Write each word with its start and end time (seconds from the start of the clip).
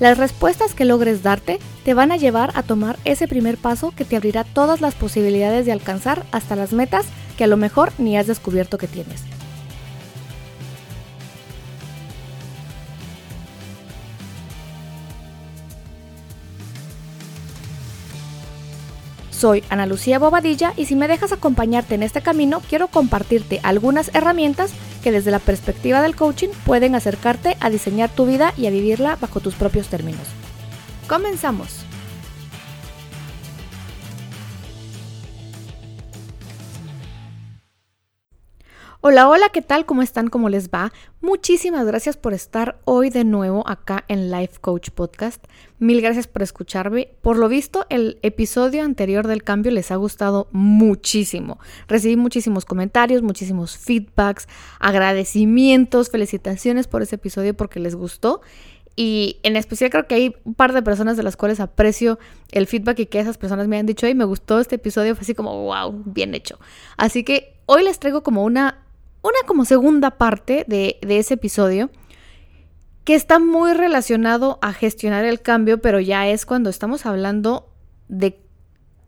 Las 0.00 0.16
respuestas 0.16 0.74
que 0.74 0.84
logres 0.84 1.24
darte 1.24 1.58
te 1.84 1.92
van 1.92 2.12
a 2.12 2.16
llevar 2.16 2.52
a 2.54 2.62
tomar 2.62 2.98
ese 3.04 3.26
primer 3.26 3.56
paso 3.58 3.92
que 3.96 4.04
te 4.04 4.14
abrirá 4.14 4.44
todas 4.44 4.80
las 4.80 4.94
posibilidades 4.94 5.66
de 5.66 5.72
alcanzar 5.72 6.24
hasta 6.30 6.54
las 6.54 6.72
metas 6.72 7.06
que 7.36 7.44
a 7.44 7.48
lo 7.48 7.56
mejor 7.56 7.92
ni 7.98 8.16
has 8.16 8.28
descubierto 8.28 8.78
que 8.78 8.86
tienes. 8.86 9.24
Soy 19.32 19.62
Ana 19.68 19.86
Lucía 19.86 20.18
Bobadilla 20.18 20.74
y 20.76 20.86
si 20.86 20.96
me 20.96 21.06
dejas 21.06 21.30
acompañarte 21.32 21.94
en 21.94 22.02
este 22.02 22.22
camino, 22.22 22.60
quiero 22.68 22.88
compartirte 22.88 23.60
algunas 23.62 24.12
herramientas 24.14 24.72
que 24.98 25.12
desde 25.12 25.30
la 25.30 25.38
perspectiva 25.38 26.02
del 26.02 26.16
coaching 26.16 26.48
pueden 26.64 26.94
acercarte 26.94 27.56
a 27.60 27.70
diseñar 27.70 28.10
tu 28.10 28.26
vida 28.26 28.52
y 28.56 28.66
a 28.66 28.70
vivirla 28.70 29.16
bajo 29.20 29.40
tus 29.40 29.54
propios 29.54 29.88
términos. 29.88 30.26
Comenzamos. 31.08 31.87
Hola, 39.00 39.28
hola, 39.28 39.50
¿qué 39.50 39.62
tal? 39.62 39.86
¿Cómo 39.86 40.02
están? 40.02 40.26
¿Cómo 40.26 40.48
les 40.48 40.70
va? 40.70 40.92
Muchísimas 41.20 41.86
gracias 41.86 42.16
por 42.16 42.34
estar 42.34 42.80
hoy 42.84 43.10
de 43.10 43.22
nuevo 43.22 43.62
acá 43.68 44.04
en 44.08 44.32
Life 44.32 44.58
Coach 44.60 44.90
Podcast. 44.90 45.40
Mil 45.78 46.00
gracias 46.00 46.26
por 46.26 46.42
escucharme. 46.42 47.08
Por 47.22 47.36
lo 47.36 47.48
visto, 47.48 47.86
el 47.90 48.18
episodio 48.22 48.82
anterior 48.82 49.28
del 49.28 49.44
cambio 49.44 49.70
les 49.70 49.92
ha 49.92 49.96
gustado 49.96 50.48
muchísimo. 50.50 51.60
Recibí 51.86 52.16
muchísimos 52.16 52.64
comentarios, 52.64 53.22
muchísimos 53.22 53.78
feedbacks, 53.78 54.48
agradecimientos, 54.80 56.10
felicitaciones 56.10 56.88
por 56.88 57.02
ese 57.02 57.14
episodio 57.14 57.56
porque 57.56 57.78
les 57.78 57.94
gustó. 57.94 58.40
Y 58.96 59.38
en 59.44 59.54
especial 59.54 59.90
creo 59.90 60.08
que 60.08 60.16
hay 60.16 60.36
un 60.42 60.54
par 60.54 60.72
de 60.72 60.82
personas 60.82 61.16
de 61.16 61.22
las 61.22 61.36
cuales 61.36 61.60
aprecio 61.60 62.18
el 62.50 62.66
feedback 62.66 62.98
y 62.98 63.06
que 63.06 63.20
esas 63.20 63.38
personas 63.38 63.68
me 63.68 63.78
han 63.78 63.86
dicho, 63.86 64.08
y 64.08 64.16
me 64.16 64.24
gustó 64.24 64.58
este 64.58 64.74
episodio, 64.74 65.14
fue 65.14 65.22
así 65.22 65.34
como, 65.36 65.66
wow, 65.66 66.02
bien 66.04 66.34
hecho. 66.34 66.58
Así 66.96 67.22
que 67.22 67.54
hoy 67.66 67.84
les 67.84 68.00
traigo 68.00 68.24
como 68.24 68.42
una 68.42 68.87
una 69.22 69.38
como 69.46 69.64
segunda 69.64 70.12
parte 70.12 70.64
de, 70.68 70.98
ese 71.02 71.34
episodio 71.34 71.90
que 73.04 73.14
está 73.14 73.38
muy 73.38 73.72
relacionado 73.72 74.58
a 74.60 74.72
gestionar 74.72 75.24
el 75.24 75.40
cambio, 75.40 75.80
pero 75.80 75.98
ya 75.98 76.28
es 76.28 76.44
cuando 76.44 76.70
estamos 76.70 77.06
hablando 77.06 77.68
de 78.08 78.40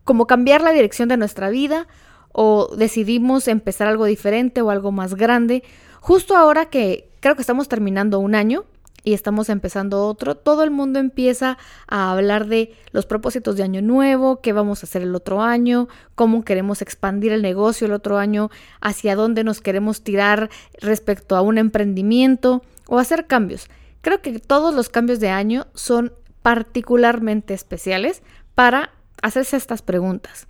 cómo 0.03 0.25
cambiar 0.25 0.61
la 0.61 0.71
dirección 0.71 1.07
de 1.07 1.17
nuestra 1.17 1.49
vida 1.49 1.87
o 2.31 2.75
decidimos 2.75 3.47
empezar 3.47 3.87
algo 3.87 4.05
diferente 4.05 4.61
o 4.61 4.71
algo 4.71 4.91
más 4.91 5.15
grande. 5.15 5.63
Justo 5.99 6.35
ahora 6.35 6.65
que 6.65 7.11
creo 7.19 7.35
que 7.35 7.41
estamos 7.41 7.67
terminando 7.67 8.19
un 8.19 8.33
año, 8.33 8.65
y 9.03 9.13
estamos 9.13 9.49
empezando 9.49 10.05
otro, 10.05 10.35
todo 10.35 10.63
el 10.63 10.71
mundo 10.71 10.99
empieza 10.99 11.57
a 11.87 12.11
hablar 12.11 12.47
de 12.47 12.75
los 12.91 13.05
propósitos 13.05 13.57
de 13.57 13.63
año 13.63 13.81
nuevo, 13.81 14.41
qué 14.41 14.53
vamos 14.53 14.83
a 14.83 14.85
hacer 14.85 15.01
el 15.01 15.15
otro 15.15 15.41
año, 15.41 15.87
cómo 16.15 16.43
queremos 16.43 16.81
expandir 16.81 17.31
el 17.31 17.41
negocio 17.41 17.87
el 17.87 17.93
otro 17.93 18.17
año, 18.17 18.49
hacia 18.79 19.15
dónde 19.15 19.43
nos 19.43 19.61
queremos 19.61 20.03
tirar 20.03 20.49
respecto 20.79 21.35
a 21.35 21.41
un 21.41 21.57
emprendimiento 21.57 22.61
o 22.87 22.99
hacer 22.99 23.27
cambios. 23.27 23.69
Creo 24.01 24.21
que 24.21 24.39
todos 24.39 24.73
los 24.73 24.89
cambios 24.89 25.19
de 25.19 25.29
año 25.29 25.67
son 25.73 26.13
particularmente 26.41 27.53
especiales 27.53 28.23
para 28.55 28.91
hacerse 29.21 29.57
estas 29.57 29.81
preguntas. 29.81 30.47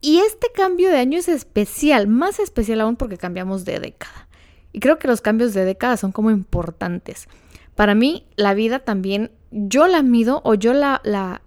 Y 0.00 0.18
este 0.18 0.48
cambio 0.54 0.90
de 0.90 0.98
año 0.98 1.18
es 1.18 1.28
especial, 1.28 2.08
más 2.08 2.38
especial 2.38 2.82
aún 2.82 2.96
porque 2.96 3.16
cambiamos 3.16 3.64
de 3.64 3.80
década. 3.80 4.28
Y 4.70 4.80
creo 4.80 4.98
que 4.98 5.08
los 5.08 5.20
cambios 5.20 5.54
de 5.54 5.64
década 5.64 5.96
son 5.96 6.12
como 6.12 6.30
importantes. 6.30 7.28
Para 7.74 7.94
mí, 7.94 8.26
la 8.36 8.54
vida 8.54 8.78
también, 8.78 9.30
yo 9.50 9.86
la 9.86 10.02
mido 10.02 10.40
o 10.44 10.54
yo 10.54 10.74
la, 10.74 11.00
la, 11.04 11.42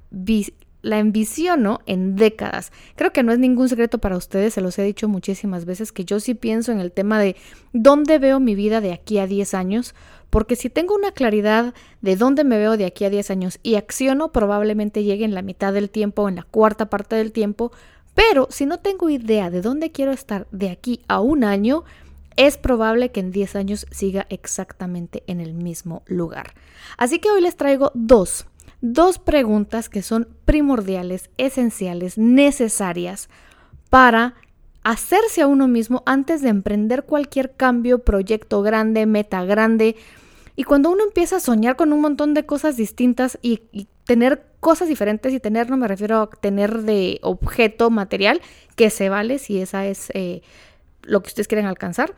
envisiono 0.84 1.80
en 1.86 2.16
décadas. 2.16 2.72
Creo 2.96 3.12
que 3.12 3.24
no 3.24 3.32
es 3.32 3.40
ningún 3.40 3.70
secreto 3.70 4.00
para 4.00 4.18
ustedes, 4.18 4.54
se 4.54 4.62
los 4.62 4.78
he 4.80 4.84
dicho 4.84 5.08
muchísimas 5.08 5.66
veces, 5.66 5.92
que 5.92 6.06
yo 6.06 6.20
sí 6.20 6.34
pienso 6.34 6.72
en 6.72 6.80
el 6.80 6.92
tema 6.92 7.20
de 7.20 7.36
dónde 7.74 8.20
veo 8.20 8.40
mi 8.40 8.56
vida 8.56 8.82
de 8.82 8.94
aquí 8.94 9.20
a 9.20 9.28
10 9.28 9.54
años, 9.54 9.96
porque 10.30 10.56
si 10.56 10.70
tengo 10.70 10.96
una 10.96 11.12
claridad 11.12 11.74
de 12.02 12.16
dónde 12.16 12.44
me 12.44 12.58
veo 12.58 12.78
de 12.78 12.86
aquí 12.86 13.06
a 13.06 13.10
10 13.10 13.32
años 13.32 13.60
y 13.64 13.76
acciono, 13.76 14.32
probablemente 14.32 15.04
llegue 15.04 15.26
en 15.26 15.34
la 15.34 15.42
mitad 15.42 15.74
del 15.74 15.90
tiempo 15.90 16.24
o 16.24 16.30
en 16.30 16.36
la 16.36 16.44
cuarta 16.44 16.90
parte 16.90 17.16
del 17.16 17.32
tiempo, 17.32 17.72
pero 18.14 18.48
si 18.50 18.66
no 18.66 18.80
tengo 18.80 19.10
idea 19.10 19.50
de 19.52 19.62
dónde 19.62 19.92
quiero 19.92 20.12
estar 20.12 20.48
de 20.52 20.72
aquí 20.72 21.02
a 21.08 21.22
un 21.22 21.44
año, 21.44 21.84
es 22.38 22.58
probable 22.58 23.12
que 23.12 23.20
en 23.20 23.31
10 23.31 23.56
años 23.56 23.86
siga 23.92 24.28
exactamente 24.30 25.24
en 25.28 25.42
el 25.42 25.53
mismo 25.53 26.03
lugar. 26.06 26.53
Así 26.98 27.20
que 27.20 27.31
hoy 27.31 27.42
les 27.42 27.58
traigo 27.58 27.92
dos, 27.96 28.46
dos 28.80 29.20
preguntas 29.20 29.90
que 29.90 30.02
son 30.03 30.30
primordiales, 30.46 31.30
esenciales, 31.38 32.18
necesarias 32.18 33.30
para 33.90 34.36
hacerse 34.84 35.42
a 35.42 35.48
uno 35.48 35.68
mismo 35.68 36.03
antes 36.06 36.42
de 36.42 36.50
emprender 36.50 37.03
cualquier 37.03 37.56
cambio, 37.56 38.00
proyecto 38.00 38.62
grande, 38.62 39.06
meta 39.06 39.44
grande. 39.44 39.96
Y 40.56 40.64
cuando 40.64 40.92
uno 40.92 41.04
empieza 41.04 41.38
a 41.38 41.42
soñar 41.42 41.75
con 41.75 41.92
un 41.92 42.02
montón 42.02 42.34
de 42.34 42.46
cosas 42.46 42.78
distintas 42.78 43.38
y, 43.42 43.88
tener 44.06 44.46
cosas 44.62 44.88
diferentes, 44.88 45.34
y 45.34 45.42
tener 45.42 45.69
no 45.69 45.75
me 45.75 45.90
refiero 45.90 46.22
a 46.22 46.30
tener 46.30 46.84
de 46.84 47.19
objeto 47.22 47.90
material, 47.90 48.42
que 48.78 48.90
se 48.90 49.09
vale 49.09 49.38
si 49.40 49.59
esa 49.59 49.86
es 49.86 50.09
eh, 50.14 50.42
lo 51.02 51.22
que 51.22 51.28
ustedes 51.28 51.50
quieren 51.50 51.66
alcanzar, 51.66 52.16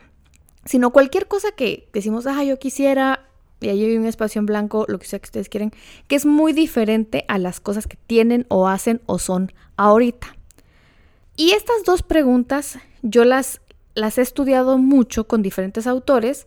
sino 0.64 0.90
cualquier 0.90 1.26
cosa 1.26 1.52
que 1.52 1.88
decimos, 1.92 2.26
ah, 2.26 2.44
yo 2.44 2.58
quisiera, 2.58 3.26
y 3.60 3.68
ahí 3.68 3.84
hay 3.84 3.96
un 3.96 4.06
espacio 4.06 4.38
en 4.38 4.46
blanco, 4.46 4.84
lo 4.88 4.98
que 4.98 5.06
sea 5.06 5.18
que 5.18 5.26
ustedes 5.26 5.48
quieren, 5.48 5.72
que 6.08 6.16
es 6.16 6.26
muy 6.26 6.52
diferente 6.52 7.24
a 7.28 7.38
las 7.38 7.60
cosas 7.60 7.86
que 7.86 7.96
tienen 8.06 8.46
o 8.48 8.68
hacen 8.68 9.00
o 9.06 9.18
son 9.18 9.52
ahorita. 9.76 10.36
Y 11.36 11.52
estas 11.52 11.84
dos 11.84 12.02
preguntas 12.02 12.78
yo 13.02 13.24
las, 13.24 13.60
las 13.94 14.18
he 14.18 14.22
estudiado 14.22 14.78
mucho 14.78 15.26
con 15.26 15.42
diferentes 15.42 15.86
autores 15.86 16.46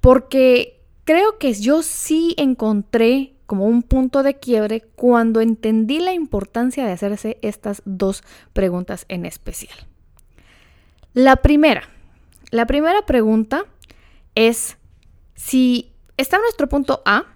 porque 0.00 0.80
creo 1.04 1.38
que 1.38 1.52
yo 1.54 1.82
sí 1.82 2.34
encontré 2.38 3.34
como 3.46 3.64
un 3.64 3.82
punto 3.82 4.22
de 4.22 4.38
quiebre 4.38 4.82
cuando 4.94 5.40
entendí 5.40 6.00
la 6.00 6.12
importancia 6.12 6.84
de 6.84 6.92
hacerse 6.92 7.38
estas 7.42 7.82
dos 7.86 8.22
preguntas 8.52 9.06
en 9.08 9.24
especial. 9.24 9.76
La 11.14 11.36
primera, 11.36 11.88
la 12.50 12.66
primera 12.66 13.02
pregunta 13.02 13.64
es 14.34 14.78
si 15.34 15.92
está 16.16 16.38
nuestro 16.38 16.68
punto 16.68 17.02
A 17.04 17.26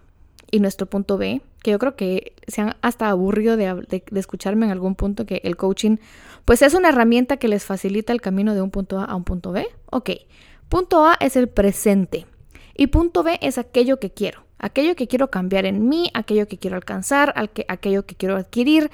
y 0.50 0.60
nuestro 0.60 0.86
punto 0.86 1.18
B, 1.18 1.40
que 1.62 1.70
yo 1.70 1.78
creo 1.78 1.96
que 1.96 2.34
se 2.46 2.60
han 2.60 2.76
hasta 2.82 3.08
aburrido 3.08 3.56
de, 3.56 4.02
escucharme 4.14 4.66
en 4.66 4.72
algún 4.72 4.94
punto 4.94 5.24
que 5.26 5.40
el 5.44 5.56
coaching 5.56 5.96
pues 6.44 6.62
es 6.62 6.74
una 6.74 6.88
herramienta 6.88 7.36
que 7.36 7.48
les 7.48 7.64
facilita 7.64 8.12
el 8.12 8.20
camino 8.20 8.54
de 8.54 8.62
un 8.62 8.70
punto 8.70 8.98
A 8.98 9.04
a 9.04 9.14
un 9.14 9.24
punto 9.24 9.52
B. 9.52 9.66
Ok, 9.90 10.10
punto 10.68 11.06
A 11.06 11.16
es 11.20 11.36
el 11.36 11.48
presente 11.48 12.26
y 12.74 12.88
punto 12.88 13.22
B 13.22 13.38
es 13.40 13.58
aquello 13.58 14.00
que 14.00 14.10
quiero, 14.10 14.44
aquello 14.58 14.96
que 14.96 15.06
quiero 15.06 15.30
cambiar 15.30 15.66
en 15.66 15.88
mí, 15.88 16.10
aquello 16.14 16.48
que 16.48 16.58
quiero 16.58 16.76
alcanzar, 16.76 17.32
aquello 17.68 18.06
que 18.06 18.14
quiero 18.16 18.36
adquirir, 18.36 18.90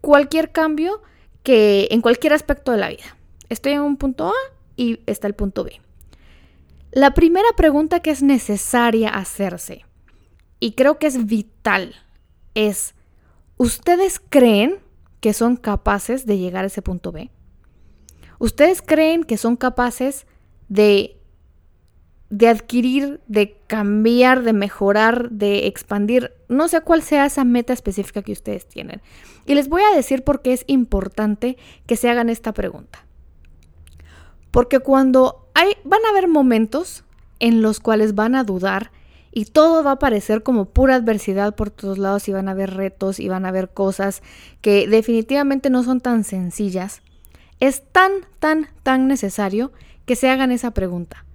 cualquier 0.00 0.52
cambio 0.52 1.02
que 1.42 1.88
en 1.90 2.00
cualquier 2.00 2.32
aspecto 2.32 2.72
de 2.72 2.78
la 2.78 2.88
vida. 2.88 3.16
Estoy 3.48 3.72
en 3.72 3.82
un 3.82 3.96
punto 3.96 4.28
A, 4.28 4.55
y 4.76 5.00
está 5.06 5.26
el 5.26 5.34
punto 5.34 5.64
B. 5.64 5.80
La 6.92 7.14
primera 7.14 7.48
pregunta 7.56 8.00
que 8.00 8.10
es 8.10 8.22
necesaria 8.22 9.10
hacerse, 9.10 9.84
y 10.60 10.72
creo 10.72 10.98
que 10.98 11.06
es 11.06 11.26
vital, 11.26 11.94
es, 12.54 12.94
¿ustedes 13.56 14.20
creen 14.20 14.78
que 15.20 15.32
son 15.32 15.56
capaces 15.56 16.26
de 16.26 16.38
llegar 16.38 16.64
a 16.64 16.68
ese 16.68 16.82
punto 16.82 17.12
B? 17.12 17.30
¿Ustedes 18.38 18.82
creen 18.82 19.24
que 19.24 19.36
son 19.36 19.56
capaces 19.56 20.26
de, 20.68 21.18
de 22.30 22.48
adquirir, 22.48 23.20
de 23.26 23.58
cambiar, 23.66 24.42
de 24.42 24.52
mejorar, 24.52 25.30
de 25.30 25.66
expandir, 25.66 26.32
no 26.48 26.68
sé 26.68 26.80
cuál 26.80 27.02
sea 27.02 27.26
esa 27.26 27.44
meta 27.44 27.72
específica 27.72 28.22
que 28.22 28.32
ustedes 28.32 28.66
tienen? 28.66 29.02
Y 29.46 29.54
les 29.54 29.68
voy 29.68 29.82
a 29.82 29.94
decir 29.94 30.22
por 30.22 30.42
qué 30.42 30.52
es 30.52 30.64
importante 30.66 31.56
que 31.86 31.96
se 31.96 32.08
hagan 32.08 32.30
esta 32.30 32.52
pregunta. 32.52 33.05
Porque 34.56 34.78
cuando 34.78 35.50
hay, 35.52 35.74
van 35.84 36.00
a 36.06 36.08
haber 36.08 36.28
momentos 36.28 37.04
en 37.40 37.60
los 37.60 37.78
cuales 37.78 38.14
van 38.14 38.34
a 38.34 38.42
dudar 38.42 38.90
y 39.30 39.44
todo 39.44 39.84
va 39.84 39.90
a 39.90 39.98
parecer 39.98 40.42
como 40.42 40.64
pura 40.64 40.94
adversidad 40.94 41.54
por 41.54 41.68
todos 41.68 41.98
lados 41.98 42.26
y 42.26 42.32
van 42.32 42.48
a 42.48 42.52
haber 42.52 42.72
retos 42.72 43.20
y 43.20 43.28
van 43.28 43.44
a 43.44 43.48
haber 43.48 43.68
cosas 43.68 44.22
que 44.62 44.88
definitivamente 44.88 45.68
no 45.68 45.82
son 45.82 46.00
tan 46.00 46.24
sencillas. 46.24 47.02
Es 47.60 47.82
tan, 47.92 48.10
tan, 48.38 48.68
tan 48.82 49.08
necesario 49.08 49.72
que 50.06 50.16
se 50.16 50.30
hagan 50.30 50.50
esa 50.50 50.70
pregunta. 50.70 51.26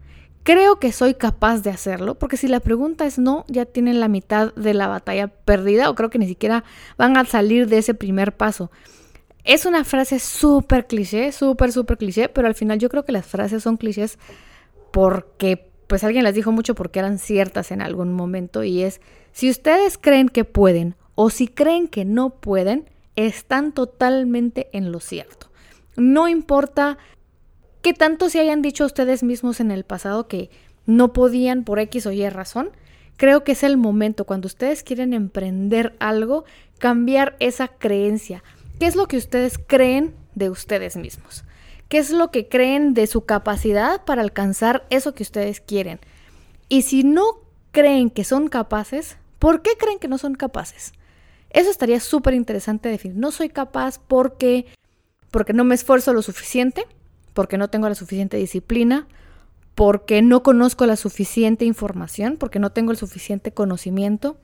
Creo 0.41 0.79
que 0.79 0.91
soy 0.91 1.13
capaz 1.13 1.61
de 1.61 1.69
hacerlo, 1.69 2.17
porque 2.17 2.37
si 2.37 2.47
la 2.47 2.59
pregunta 2.59 3.05
es 3.05 3.19
no, 3.19 3.45
ya 3.47 3.65
tienen 3.65 3.99
la 3.99 4.07
mitad 4.07 4.51
de 4.55 4.73
la 4.73 4.87
batalla 4.87 5.27
perdida 5.27 5.91
o 5.91 5.93
creo 5.93 6.09
que 6.09 6.17
ni 6.17 6.27
siquiera 6.27 6.63
van 6.97 7.15
a 7.17 7.25
salir 7.25 7.67
de 7.67 7.77
ese 7.77 7.93
primer 7.93 8.35
paso. 8.35 8.71
Es 9.43 9.65
una 9.65 9.83
frase 9.83 10.19
súper 10.19 10.87
cliché, 10.87 11.31
súper, 11.31 11.71
súper 11.71 11.97
cliché, 11.97 12.29
pero 12.29 12.47
al 12.47 12.55
final 12.55 12.79
yo 12.79 12.89
creo 12.89 13.05
que 13.05 13.11
las 13.11 13.25
frases 13.25 13.63
son 13.63 13.77
clichés 13.77 14.19
porque 14.91 15.71
pues 15.87 16.03
alguien 16.03 16.23
las 16.23 16.35
dijo 16.35 16.51
mucho 16.51 16.75
porque 16.75 16.99
eran 16.99 17.17
ciertas 17.17 17.71
en 17.71 17.81
algún 17.81 18.13
momento 18.13 18.63
y 18.63 18.83
es, 18.83 19.01
si 19.33 19.49
ustedes 19.49 19.97
creen 19.97 20.29
que 20.29 20.45
pueden 20.45 20.95
o 21.15 21.29
si 21.29 21.47
creen 21.47 21.87
que 21.87 22.05
no 22.05 22.29
pueden, 22.29 22.89
están 23.15 23.73
totalmente 23.73 24.69
en 24.73 24.91
lo 24.91 24.99
cierto. 24.99 25.51
No 25.97 26.27
importa 26.27 26.97
qué 27.81 27.93
tanto 27.93 28.29
se 28.29 28.39
hayan 28.39 28.61
dicho 28.61 28.85
ustedes 28.85 29.23
mismos 29.23 29.59
en 29.59 29.71
el 29.71 29.83
pasado 29.83 30.27
que 30.27 30.49
no 30.85 31.13
podían 31.13 31.63
por 31.63 31.79
X 31.79 32.05
o 32.05 32.11
Y 32.11 32.27
razón, 32.29 32.71
creo 33.17 33.43
que 33.43 33.51
es 33.51 33.63
el 33.63 33.77
momento 33.77 34.25
cuando 34.25 34.47
ustedes 34.47 34.83
quieren 34.83 35.13
emprender 35.13 35.95
algo, 35.99 36.45
cambiar 36.79 37.35
esa 37.39 37.67
creencia. 37.67 38.43
¿Qué 38.81 38.87
es 38.87 38.95
lo 38.95 39.07
que 39.07 39.17
ustedes 39.17 39.59
creen 39.59 40.15
de 40.33 40.49
ustedes 40.49 40.95
mismos? 40.97 41.43
¿Qué 41.87 41.99
es 41.99 42.09
lo 42.09 42.31
que 42.31 42.47
creen 42.47 42.95
de 42.95 43.05
su 43.05 43.25
capacidad 43.25 44.03
para 44.05 44.23
alcanzar 44.23 44.87
eso 44.89 45.13
que 45.13 45.21
ustedes 45.21 45.61
quieren? 45.61 45.99
Y 46.67 46.81
si 46.81 47.03
no 47.03 47.41
creen 47.71 48.09
que 48.09 48.23
son 48.23 48.47
capaces, 48.47 49.17
¿por 49.37 49.61
qué 49.61 49.77
creen 49.77 49.99
que 49.99 50.07
no 50.07 50.17
son 50.17 50.33
capaces? 50.33 50.93
Eso 51.51 51.69
estaría 51.69 51.99
súper 51.99 52.33
interesante 52.33 52.89
definir. 52.89 53.17
No 53.17 53.29
soy 53.29 53.49
capaz 53.49 53.99
porque, 53.99 54.65
porque 55.29 55.53
no 55.53 55.63
me 55.63 55.75
esfuerzo 55.75 56.11
lo 56.11 56.23
suficiente, 56.23 56.85
porque 57.35 57.59
no 57.59 57.69
tengo 57.69 57.87
la 57.87 57.93
suficiente 57.93 58.37
disciplina, 58.37 59.07
porque 59.75 60.23
no 60.23 60.41
conozco 60.41 60.87
la 60.87 60.95
suficiente 60.95 61.65
información, 61.65 62.35
porque 62.35 62.57
no 62.57 62.71
tengo 62.71 62.89
el 62.89 62.97
suficiente 62.97 63.51
conocimiento. 63.51 64.37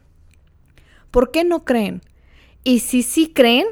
¿Por 1.09 1.31
qué 1.31 1.43
no 1.43 1.65
creen? 1.65 2.03
Y 2.63 2.81
si 2.81 3.01
sí 3.01 3.33
creen, 3.33 3.65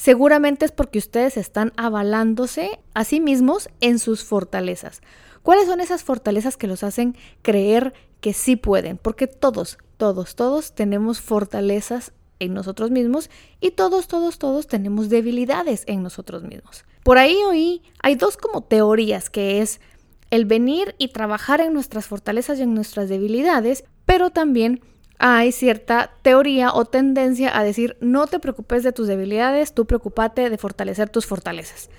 seguramente 0.00 0.64
es 0.64 0.72
porque 0.72 0.98
ustedes 0.98 1.36
están 1.36 1.74
avalándose 1.76 2.80
a 2.94 3.04
sí 3.04 3.20
mismos 3.20 3.68
en 3.82 3.98
sus 3.98 4.24
fortalezas. 4.24 5.02
¿Cuáles 5.42 5.66
son 5.66 5.82
esas 5.82 6.04
fortalezas 6.04 6.56
que 6.56 6.66
los 6.66 6.82
hacen 6.82 7.14
creer 7.42 7.92
que 8.22 8.32
sí 8.32 8.56
pueden? 8.56 8.96
Porque 8.96 9.26
todos, 9.26 9.76
todos, 9.98 10.36
todos 10.36 10.74
tenemos 10.74 11.20
fortalezas 11.20 12.14
en 12.38 12.54
nosotros 12.54 12.90
mismos 12.90 13.28
y 13.60 13.72
todos, 13.72 14.08
todos, 14.08 14.38
todos 14.38 14.66
tenemos 14.68 15.10
debilidades 15.10 15.84
en 15.86 16.02
nosotros 16.02 16.44
mismos. 16.44 16.86
Por 17.02 17.18
ahí 17.18 17.36
oí, 17.46 17.82
hay 18.02 18.14
dos 18.14 18.38
como 18.38 18.62
teorías, 18.62 19.28
que 19.28 19.60
es 19.60 19.82
el 20.30 20.46
venir 20.46 20.94
y 20.96 21.08
trabajar 21.08 21.60
en 21.60 21.74
nuestras 21.74 22.06
fortalezas 22.06 22.58
y 22.58 22.62
en 22.62 22.72
nuestras 22.72 23.10
debilidades, 23.10 23.84
pero 24.06 24.30
también 24.30 24.80
hay 25.22 25.52
cierta 25.52 26.12
teoría 26.22 26.72
o 26.72 26.86
tendencia 26.86 27.56
a 27.56 27.62
decir, 27.62 27.98
no 28.00 28.26
te 28.26 28.40
preocupes 28.40 28.82
de 28.82 28.92
tus 28.92 29.06
debilidades, 29.06 29.74
tú 29.74 29.84
preocupate 29.84 30.48
de 30.48 30.56
fortalecer 30.56 31.10
tus 31.10 31.26
fortalezas. 31.26 31.90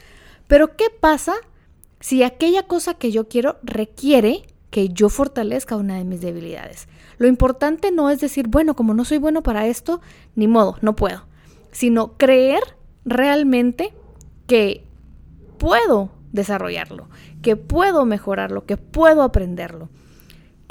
Pero 0.47 0.75
¿qué 0.75 0.85
pasa 0.89 1.35
si 1.99 2.23
aquella 2.23 2.63
cosa 2.63 2.95
que 2.95 3.11
yo 3.11 3.27
quiero 3.27 3.59
requiere 3.61 4.41
que 4.71 4.89
yo 4.89 5.07
fortalezca 5.07 5.75
una 5.75 5.97
de 5.97 6.03
mis 6.03 6.21
debilidades? 6.21 6.87
Lo 7.19 7.27
importante 7.27 7.91
no 7.91 8.09
es 8.09 8.19
decir, 8.19 8.47
bueno, 8.47 8.75
como 8.75 8.95
no 8.95 9.05
soy 9.05 9.19
bueno 9.19 9.43
para 9.43 9.67
esto, 9.67 10.01
ni 10.33 10.47
modo, 10.47 10.77
no 10.81 10.95
puedo, 10.95 11.27
sino 11.71 12.17
creer 12.17 12.63
realmente 13.05 13.93
que 14.47 14.83
puedo 15.59 16.09
desarrollarlo, 16.31 17.07
que 17.43 17.55
puedo 17.55 18.03
mejorarlo, 18.05 18.65
que 18.65 18.77
puedo 18.77 19.21
aprenderlo. 19.21 19.89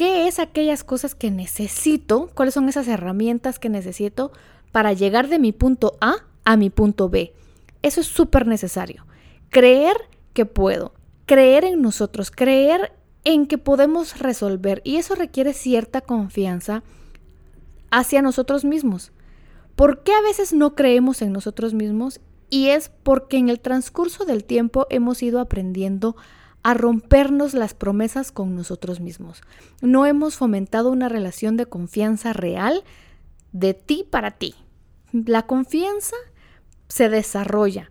¿Qué 0.01 0.29
es 0.29 0.39
aquellas 0.39 0.83
cosas 0.83 1.15
que 1.15 1.31
necesito? 1.31 2.31
¿Cuáles 2.33 2.55
son 2.55 2.71
esas 2.71 2.89
herramientas 2.89 3.59
que 3.59 3.69
necesito 3.69 4.33
para 4.73 4.95
llegar 4.95 5.29
de 5.29 5.39
mi 5.39 5.53
punto 5.53 5.99
A 6.01 6.25
a 6.47 6.57
mi 6.57 6.71
punto 6.71 7.11
B? 7.11 7.35
Eso 7.83 8.01
es 8.01 8.07
súper 8.07 8.47
necesario. 8.47 9.05
Creer 9.51 9.95
que 10.33 10.47
puedo, 10.47 10.95
creer 11.27 11.65
en 11.65 11.83
nosotros, 11.83 12.31
creer 12.31 12.95
en 13.25 13.47
que 13.47 13.59
podemos 13.59 14.19
resolver 14.19 14.81
y 14.85 14.97
eso 14.97 15.17
requiere 15.17 15.53
cierta 15.53 16.01
confianza 16.01 16.83
hacia 17.91 18.23
nosotros 18.23 18.65
mismos. 18.65 19.13
¿Por 19.77 20.03
qué 20.03 20.15
a 20.15 20.23
veces 20.23 20.55
no 20.55 20.75
creemos 20.75 21.21
en 21.21 21.31
nosotros 21.31 21.75
mismos? 21.75 22.23
Y 22.49 22.69
es 22.69 22.91
porque 23.03 23.37
en 23.37 23.51
el 23.51 23.61
transcurso 23.61 24.25
del 24.25 24.45
tiempo 24.45 24.87
hemos 24.89 25.23
ido 25.23 25.41
aprendiendo 25.41 26.17
a 26.17 26.40
rompernos 26.65 27.55
las 27.55 27.75
promesas 27.75 28.33
con 28.33 28.55
nosotros 28.55 29.01
mismos. 29.01 29.43
No 29.81 30.07
hemos 30.07 30.37
fomentado 30.37 30.91
una 30.91 31.09
relación 31.09 31.57
de 31.57 31.67
confianza 31.67 32.33
real 32.33 32.85
de 33.53 33.75
ti 33.75 34.07
para 34.09 34.33
ti. 34.33 34.55
La 35.13 35.47
confianza 35.47 36.17
se 36.89 37.09
desarrolla 37.09 37.91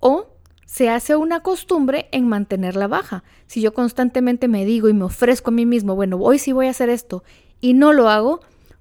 o 0.00 0.28
se 0.66 0.90
hace 0.90 1.16
una 1.16 1.40
costumbre 1.40 2.08
en 2.12 2.28
mantenerla 2.28 2.88
baja. 2.88 3.24
Si 3.46 3.60
yo 3.62 3.72
constantemente 3.72 4.48
me 4.48 4.66
digo 4.66 4.88
y 4.88 4.92
me 4.92 5.04
ofrezco 5.04 5.50
a 5.50 5.54
mí 5.54 5.64
mismo, 5.64 5.94
bueno, 5.94 6.18
hoy 6.18 6.38
sí 6.38 6.52
voy 6.52 6.66
a 6.66 6.70
hacer 6.70 6.90
esto 6.90 7.24
y 7.60 7.72
no 7.72 7.92
lo 7.92 8.08
hago, 8.08 8.40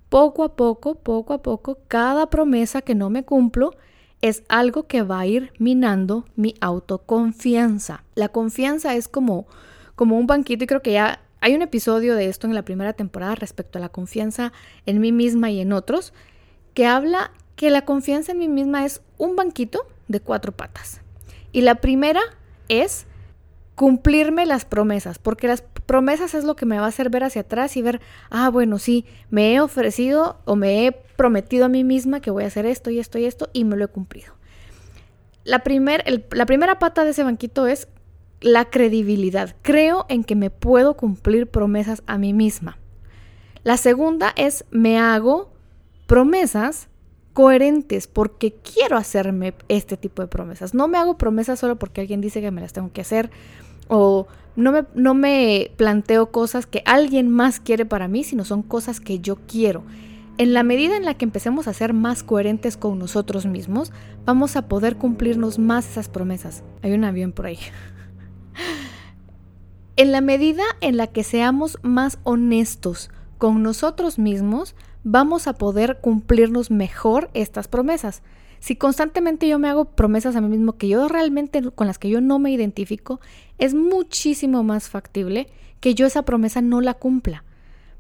poco 0.09 0.43
a 0.43 0.55
poco, 0.55 0.95
poco 0.95 1.33
a 1.33 1.41
poco, 1.41 1.79
cada 1.87 2.29
promesa 2.29 2.81
que 2.81 2.95
no 2.95 3.09
me 3.09 3.23
cumplo 3.23 3.71
es 4.21 4.43
algo 4.49 4.87
que 4.87 5.03
va 5.03 5.19
a 5.19 5.25
ir 5.27 5.51
minando 5.59 6.25
mi 6.35 6.55
autoconfianza. 6.61 8.03
La 8.15 8.29
confianza 8.29 8.95
es 8.95 9.07
como, 9.07 9.47
como 9.95 10.17
un 10.17 10.27
banquito 10.27 10.63
y 10.63 10.67
creo 10.67 10.81
que 10.81 10.93
ya 10.93 11.21
hay 11.39 11.55
un 11.55 11.61
episodio 11.61 12.15
de 12.15 12.27
esto 12.27 12.47
en 12.47 12.55
la 12.55 12.63
primera 12.63 12.93
temporada 12.93 13.35
respecto 13.35 13.77
a 13.77 13.81
la 13.81 13.89
confianza 13.89 14.51
en 14.85 14.99
mí 14.99 15.11
misma 15.11 15.51
y 15.51 15.59
en 15.59 15.71
otros, 15.71 16.13
que 16.73 16.85
habla 16.85 17.31
que 17.55 17.69
la 17.69 17.85
confianza 17.85 18.31
en 18.31 18.39
mí 18.39 18.47
misma 18.47 18.85
es 18.85 19.01
un 19.17 19.35
banquito 19.35 19.85
de 20.07 20.19
cuatro 20.19 20.51
patas. 20.51 21.01
Y 21.51 21.61
la 21.61 21.75
primera 21.75 22.21
es 22.69 23.05
cumplirme 23.75 24.45
las 24.45 24.65
promesas, 24.65 25.19
porque 25.19 25.47
las 25.47 25.63
promesas 25.87 26.35
es 26.35 26.43
lo 26.43 26.55
que 26.55 26.67
me 26.67 26.77
va 26.77 26.85
a 26.85 26.89
hacer 26.89 27.09
ver 27.09 27.23
hacia 27.23 27.41
atrás 27.41 27.75
y 27.77 27.81
ver, 27.81 27.99
ah, 28.29 28.49
bueno, 28.51 28.77
sí, 28.77 29.05
me 29.31 29.53
he 29.53 29.59
ofrecido 29.59 30.37
o 30.45 30.55
me 30.55 30.85
he 30.85 30.91
prometido 30.91 31.65
a 31.65 31.69
mí 31.69 31.83
misma 31.83 32.19
que 32.19 32.29
voy 32.29 32.43
a 32.43 32.47
hacer 32.47 32.67
esto 32.67 32.91
y 32.91 32.99
esto 32.99 33.17
y 33.17 33.25
esto 33.25 33.49
y 33.53 33.63
me 33.63 33.75
lo 33.75 33.85
he 33.85 33.87
cumplido. 33.87 34.33
La, 35.44 35.63
la 36.31 36.45
primera 36.45 36.77
pata 36.77 37.03
de 37.03 37.11
ese 37.11 37.23
banquito 37.23 37.65
es 37.65 37.87
la 38.41 38.65
credibilidad. 38.65 39.56
Creo 39.61 40.06
en 40.09 40.23
que 40.23 40.35
me 40.35 40.49
puedo 40.49 40.95
cumplir 40.95 41.47
promesas 41.47 42.03
a 42.06 42.17
mí 42.17 42.33
misma. 42.33 42.77
La 43.63 43.77
segunda 43.77 44.33
es 44.35 44.65
me 44.69 44.99
hago 44.99 45.51
promesas 46.06 46.89
coherentes 47.33 48.07
porque 48.07 48.56
quiero 48.56 48.97
hacerme 48.97 49.53
este 49.67 49.95
tipo 49.95 50.21
de 50.21 50.27
promesas. 50.27 50.73
No 50.73 50.87
me 50.87 50.97
hago 50.97 51.17
promesas 51.17 51.59
solo 51.59 51.77
porque 51.77 52.01
alguien 52.01 52.21
dice 52.21 52.41
que 52.41 52.51
me 52.51 52.61
las 52.61 52.73
tengo 52.73 52.91
que 52.91 53.01
hacer 53.01 53.29
o 53.87 54.27
no 54.56 54.71
me, 54.71 54.85
no 54.95 55.13
me 55.13 55.71
planteo 55.77 56.31
cosas 56.31 56.65
que 56.65 56.81
alguien 56.85 57.29
más 57.29 57.59
quiere 57.59 57.85
para 57.85 58.07
mí, 58.07 58.23
sino 58.23 58.45
son 58.45 58.63
cosas 58.63 58.99
que 58.99 59.19
yo 59.19 59.37
quiero. 59.47 59.83
En 60.39 60.53
la 60.53 60.61
medida 60.61 60.97
en 60.97 61.06
la 61.06 61.15
que 61.15 61.25
empecemos 61.25 61.67
a 61.67 61.73
ser 61.73 61.94
más 61.94 62.21
coherentes 62.21 62.77
con 62.77 62.99
nosotros 62.99 63.47
mismos, 63.47 63.91
vamos 64.23 64.56
a 64.56 64.67
poder 64.67 64.97
cumplirnos 64.97 65.57
más 65.57 65.89
esas 65.89 66.09
promesas. 66.09 66.63
Hay 66.83 66.94
un 66.94 67.03
avión 67.03 67.31
por 67.31 67.47
ahí. 67.47 67.57
en 69.95 70.11
la 70.11 70.21
medida 70.21 70.63
en 70.79 70.95
la 70.95 71.07
que 71.07 71.23
seamos 71.23 71.79
más 71.81 72.19
honestos 72.23 73.09
con 73.39 73.63
nosotros 73.63 74.19
mismos, 74.19 74.75
vamos 75.03 75.47
a 75.47 75.53
poder 75.53 76.01
cumplirnos 76.01 76.69
mejor 76.69 77.31
estas 77.33 77.67
promesas. 77.67 78.21
Si 78.59 78.76
constantemente 78.76 79.47
yo 79.47 79.59
me 79.59 79.69
hago 79.69 79.85
promesas 79.85 80.35
a 80.35 80.42
mí 80.42 80.49
mismo 80.49 80.73
que 80.73 80.87
yo 80.87 81.07
realmente 81.07 81.61
con 81.71 81.87
las 81.87 81.99
que 81.99 82.09
yo 82.09 82.21
no 82.21 82.40
me 82.40 82.52
identifico, 82.52 83.19
es 83.57 83.73
muchísimo 83.73 84.64
más 84.64 84.90
factible 84.90 85.47
que 85.80 85.95
yo 85.95 86.06
esa 86.06 86.23
promesa 86.23 86.61
no 86.61 86.81
la 86.81 86.95
cumpla. 86.95 87.44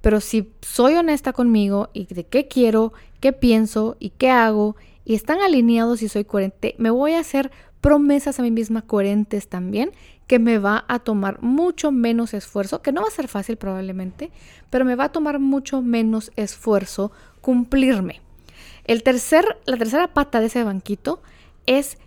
Pero 0.01 0.21
si 0.21 0.51
soy 0.61 0.95
honesta 0.95 1.33
conmigo 1.33 1.89
y 1.93 2.05
de 2.05 2.25
qué 2.25 2.47
quiero, 2.47 2.93
qué 3.19 3.33
pienso 3.33 3.97
y 3.99 4.11
qué 4.11 4.29
hago, 4.29 4.75
y 5.05 5.15
están 5.15 5.39
alineados 5.41 6.01
y 6.01 6.09
soy 6.09 6.25
coherente, 6.25 6.75
me 6.77 6.89
voy 6.89 7.13
a 7.13 7.19
hacer 7.19 7.51
promesas 7.81 8.39
a 8.39 8.43
mí 8.43 8.51
misma 8.51 8.81
coherentes 8.81 9.47
también, 9.47 9.91
que 10.27 10.39
me 10.39 10.57
va 10.59 10.83
a 10.89 10.99
tomar 10.99 11.41
mucho 11.41 11.91
menos 11.91 12.33
esfuerzo, 12.33 12.81
que 12.81 12.91
no 12.91 13.01
va 13.01 13.07
a 13.07 13.11
ser 13.11 13.29
fácil 13.29 13.55
probablemente, 13.55 14.31
pero 14.69 14.83
me 14.83 14.95
va 14.95 15.05
a 15.05 15.11
tomar 15.11 15.39
mucho 15.39 15.81
menos 15.81 16.31
esfuerzo 16.35 17.11
cumplirme. 17.39 18.21
El 18.87 19.03
tercer, 19.03 19.45
la 19.65 19.77
tercera 19.77 20.13
pata 20.13 20.39
de 20.39 20.47
ese 20.47 20.63
banquito 20.63 21.21
es, 21.65 21.97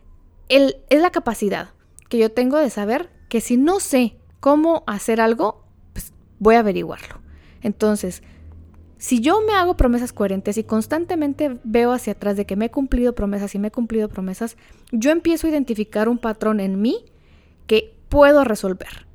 el, 0.49 0.77
es 0.89 1.01
la 1.01 1.11
capacidad 1.11 1.71
que 2.09 2.19
yo 2.19 2.33
tengo 2.33 2.59
de 2.59 2.71
saber 2.71 3.11
que 3.29 3.41
si 3.41 3.57
no 3.57 3.81
sé 3.81 4.17
cómo 4.41 4.83
hacer 4.87 5.21
algo, 5.21 5.65
pues 5.93 6.13
voy 6.39 6.57
a 6.57 6.61
averiguarlo. 6.61 7.21
Entonces, 7.63 8.23
si 8.97 9.21
yo 9.21 9.41
me 9.41 9.55
hago 9.55 9.77
promesas 9.77 10.13
coherentes 10.13 10.59
y 10.59 10.65
constantemente 10.65 11.59
veo 11.65 11.93
hacia 11.93 12.15
atrás 12.15 12.37
de 12.37 12.47
que 12.47 12.57
me 12.57 12.67
he 12.67 12.71
cumplido 12.71 13.15
promesas 13.15 13.55
y 13.55 13.59
me 13.59 13.69
he 13.69 13.71
cumplido 13.71 14.09
promesas, 14.09 14.57
yo 14.91 15.11
empiezo 15.11 15.47
a 15.47 15.51
identificar 15.51 16.09
un 16.09 16.19
patrón 16.19 16.61
en 16.61 16.81
mí 16.81 17.05
que 17.67 17.95
puedo 18.09 18.43
resolver. 18.45 19.07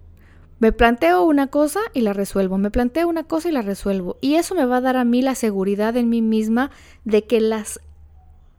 Me 0.60 0.72
planteo 0.72 1.24
una 1.24 1.48
cosa 1.48 1.80
y 1.94 2.02
la 2.02 2.14
resuelvo, 2.14 2.58
me 2.58 2.72
planteo 2.72 3.08
una 3.08 3.24
cosa 3.24 3.50
y 3.50 3.52
la 3.52 3.62
resuelvo. 3.62 4.18
Y 4.22 4.36
eso 4.36 4.56
me 4.56 4.66
va 4.66 4.78
a 4.78 4.82
dar 4.82 4.96
a 4.96 5.04
mí 5.04 5.22
la 5.22 5.36
seguridad 5.36 5.98
en 5.98 6.10
mí 6.10 6.22
misma 6.22 6.72
de 7.04 7.26
que 7.26 7.42
las 7.42 7.80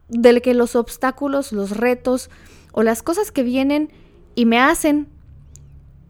de 0.08 0.40
que 0.40 0.54
los 0.54 0.76
obstáculos, 0.76 1.52
los 1.52 1.76
retos 1.76 2.30
o 2.72 2.82
las 2.82 3.02
cosas 3.02 3.32
que 3.32 3.42
vienen 3.42 3.90
y 4.36 4.44
me 4.44 4.60
hacen 4.60 5.08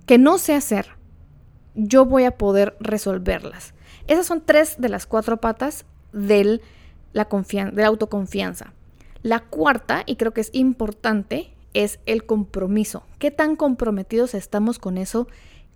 que 0.05 0.19
no 0.19 0.39
sé 0.39 0.55
hacer, 0.55 0.97
yo 1.75 2.05
voy 2.05 2.25
a 2.25 2.37
poder 2.37 2.77
resolverlas. 2.81 3.75
Esas 4.07 4.27
son 4.27 4.43
tres 4.45 4.77
de 4.79 4.89
las 4.89 5.07
cuatro 5.07 5.39
patas 5.39 5.85
del, 6.13 6.63
la, 7.13 7.25
de 7.25 7.83
la 7.83 7.87
autoconfianza. 7.87 8.73
La 9.23 9.41
cuarta, 9.41 10.03
y 10.07 10.17
creo 10.17 10.33
que 10.33 10.41
es 10.41 10.51
importante, 10.53 11.53
es 11.75 11.99
el 12.07 12.25
compromiso. 12.25 13.05
¿Qué 13.19 13.31
tan 13.31 13.57
comprometidos 13.57 14.35
estamos 14.35 14.79
con 14.79 14.97
eso 14.99 15.27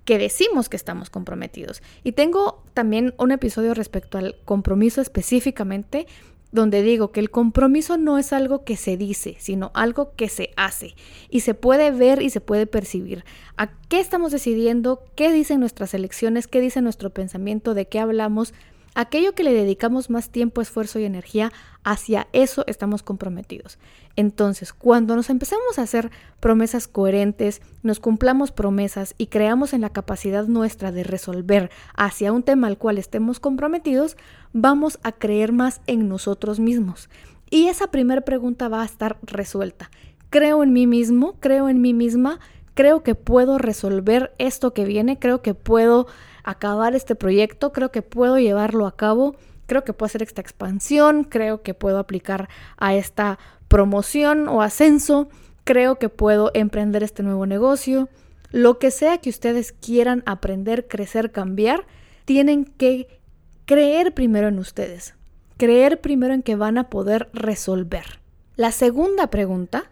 que 0.04 0.18
decimos 0.18 0.68
que 0.68 0.76
estamos 0.76 1.10
comprometidos? 1.10 1.82
Y 2.04 2.12
tengo 2.12 2.62
también 2.74 3.14
un 3.18 3.32
episodio 3.32 3.74
respecto 3.74 4.18
al 4.18 4.36
compromiso 4.44 5.00
específicamente 5.00 6.06
donde 6.52 6.82
digo 6.82 7.12
que 7.12 7.20
el 7.20 7.30
compromiso 7.30 7.96
no 7.96 8.18
es 8.18 8.32
algo 8.32 8.64
que 8.64 8.76
se 8.76 8.96
dice, 8.96 9.36
sino 9.38 9.70
algo 9.74 10.14
que 10.16 10.28
se 10.28 10.50
hace 10.56 10.94
y 11.28 11.40
se 11.40 11.54
puede 11.54 11.90
ver 11.90 12.22
y 12.22 12.30
se 12.30 12.40
puede 12.40 12.66
percibir. 12.66 13.24
¿A 13.56 13.68
qué 13.88 14.00
estamos 14.00 14.32
decidiendo? 14.32 15.04
¿Qué 15.14 15.32
dicen 15.32 15.60
nuestras 15.60 15.94
elecciones? 15.94 16.48
¿Qué 16.48 16.60
dice 16.60 16.82
nuestro 16.82 17.10
pensamiento? 17.10 17.74
¿De 17.74 17.86
qué 17.86 18.00
hablamos? 18.00 18.52
Aquello 18.94 19.34
que 19.34 19.44
le 19.44 19.52
dedicamos 19.52 20.10
más 20.10 20.30
tiempo, 20.30 20.60
esfuerzo 20.60 20.98
y 20.98 21.04
energía, 21.04 21.52
hacia 21.84 22.26
eso 22.32 22.64
estamos 22.66 23.02
comprometidos. 23.02 23.78
Entonces, 24.16 24.72
cuando 24.72 25.14
nos 25.14 25.30
empecemos 25.30 25.78
a 25.78 25.82
hacer 25.82 26.10
promesas 26.40 26.88
coherentes, 26.88 27.62
nos 27.82 28.00
cumplamos 28.00 28.50
promesas 28.50 29.14
y 29.16 29.26
creamos 29.26 29.72
en 29.72 29.82
la 29.82 29.90
capacidad 29.90 30.46
nuestra 30.46 30.90
de 30.90 31.04
resolver 31.04 31.70
hacia 31.94 32.32
un 32.32 32.42
tema 32.42 32.66
al 32.66 32.78
cual 32.78 32.98
estemos 32.98 33.38
comprometidos, 33.38 34.16
vamos 34.52 34.98
a 35.02 35.12
creer 35.12 35.52
más 35.52 35.80
en 35.86 36.08
nosotros 36.08 36.58
mismos. 36.58 37.08
Y 37.48 37.68
esa 37.68 37.90
primera 37.90 38.22
pregunta 38.22 38.68
va 38.68 38.82
a 38.82 38.86
estar 38.86 39.18
resuelta. 39.22 39.90
¿Creo 40.30 40.62
en 40.62 40.72
mí 40.72 40.86
mismo? 40.86 41.34
¿Creo 41.40 41.68
en 41.68 41.80
mí 41.80 41.94
misma? 41.94 42.40
¿Creo 42.74 43.02
que 43.02 43.14
puedo 43.14 43.58
resolver 43.58 44.32
esto 44.38 44.72
que 44.72 44.84
viene? 44.84 45.18
¿Creo 45.18 45.42
que 45.42 45.54
puedo 45.54 46.06
acabar 46.44 46.94
este 46.94 47.14
proyecto, 47.14 47.72
creo 47.72 47.90
que 47.90 48.02
puedo 48.02 48.38
llevarlo 48.38 48.86
a 48.86 48.96
cabo, 48.96 49.36
creo 49.66 49.84
que 49.84 49.92
puedo 49.92 50.06
hacer 50.06 50.22
esta 50.22 50.40
expansión, 50.40 51.24
creo 51.24 51.62
que 51.62 51.74
puedo 51.74 51.98
aplicar 51.98 52.48
a 52.76 52.94
esta 52.94 53.38
promoción 53.68 54.48
o 54.48 54.62
ascenso, 54.62 55.28
creo 55.64 55.98
que 55.98 56.08
puedo 56.08 56.50
emprender 56.54 57.02
este 57.02 57.22
nuevo 57.22 57.46
negocio. 57.46 58.08
Lo 58.50 58.78
que 58.78 58.90
sea 58.90 59.18
que 59.18 59.30
ustedes 59.30 59.72
quieran 59.72 60.24
aprender, 60.26 60.88
crecer, 60.88 61.30
cambiar, 61.30 61.86
tienen 62.24 62.64
que 62.64 63.20
creer 63.64 64.12
primero 64.12 64.48
en 64.48 64.58
ustedes, 64.58 65.14
creer 65.56 66.00
primero 66.00 66.34
en 66.34 66.42
que 66.42 66.56
van 66.56 66.78
a 66.78 66.90
poder 66.90 67.30
resolver. 67.32 68.20
La 68.56 68.72
segunda 68.72 69.28
pregunta 69.28 69.88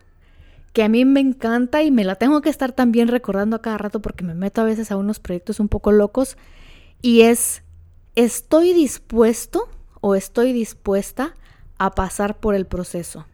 que 0.73 0.83
a 0.83 0.89
mí 0.89 1.05
me 1.05 1.21
encanta 1.21 1.83
y 1.83 1.91
me 1.91 2.05
la 2.05 2.17
tengo 2.17 2.41
que 2.41 2.51
estar 2.51 2.73
también 2.73 3.09
recordando 3.09 3.57
a 3.57 3.63
cada 3.63 3.79
rato 3.79 4.01
porque 4.01 4.25
me 4.25 4.35
meto 4.35 4.61
a 4.61 4.65
veces 4.65 4.91
a 4.91 4.97
unos 4.97 5.19
proyectos 5.19 5.61
un 5.61 5.69
poco 5.69 5.93
locos 5.93 6.37
y 7.03 7.23
es, 7.23 7.63
¿estoy 8.15 8.73
dispuesto 8.73 9.69
o 10.01 10.15
estoy 10.15 10.53
dispuesta 10.53 11.35
a 11.79 11.95
pasar 11.95 12.39
por 12.39 12.55
el 12.55 12.67
proceso? 12.67 13.27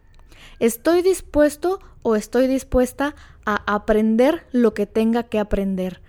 ¿Estoy 0.59 1.01
dispuesto 1.01 1.79
o 2.01 2.15
estoy 2.15 2.47
dispuesta 2.47 3.15
a 3.45 3.73
aprender 3.73 4.45
lo 4.51 4.73
que 4.73 4.85
tenga 4.85 5.23
que 5.23 5.39
aprender? 5.39 6.01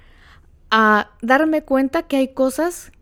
A 0.71 1.11
darme 1.23 1.63
cuenta 1.63 2.03
que 2.05 2.17
hay 2.17 2.29
cosas 2.29 2.93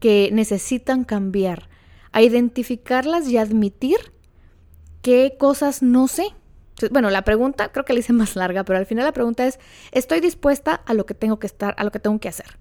que 0.00 0.30
necesitan 0.32 1.04
cambiar, 1.04 1.68
a 2.10 2.22
identificarlas 2.22 3.28
y 3.28 3.38
admitir 3.38 3.98
qué 5.00 5.36
cosas 5.38 5.82
no 5.82 6.08
sé 6.08 6.24
bueno, 6.90 7.10
la 7.10 7.22
pregunta 7.22 7.70
creo 7.70 7.84
que 7.84 7.92
la 7.92 8.00
hice 8.00 8.12
más 8.14 8.36
larga, 8.36 8.64
pero 8.64 8.78
al 8.78 8.86
final 8.86 9.04
la 9.04 9.12
pregunta 9.12 9.46
es, 9.46 9.58
¿estoy 9.92 10.20
dispuesta 10.20 10.74
a 10.86 10.94
lo 10.94 11.06
que 11.06 11.14
tengo 11.14 11.38
que 11.38 11.46
estar, 11.46 11.74
a 11.78 11.84
lo 11.84 11.90
que 11.90 12.00
tengo 12.00 12.18
que 12.18 12.28
hacer? 12.28 12.58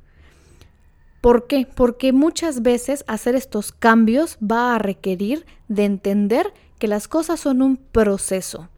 ¿Por 1.21 1.45
qué? 1.45 1.67
Porque 1.73 2.13
muchas 2.13 2.63
veces 2.63 3.03
hacer 3.07 3.35
estos 3.35 3.71
cambios 3.71 4.39
va 4.39 4.75
a 4.75 4.79
requerir 4.79 5.45
de 5.67 5.85
entender 5.85 6.51
que 6.79 6.87
las 6.87 7.07
cosas 7.07 7.39
son 7.39 7.61
un 7.61 7.77
proceso. 7.77 8.69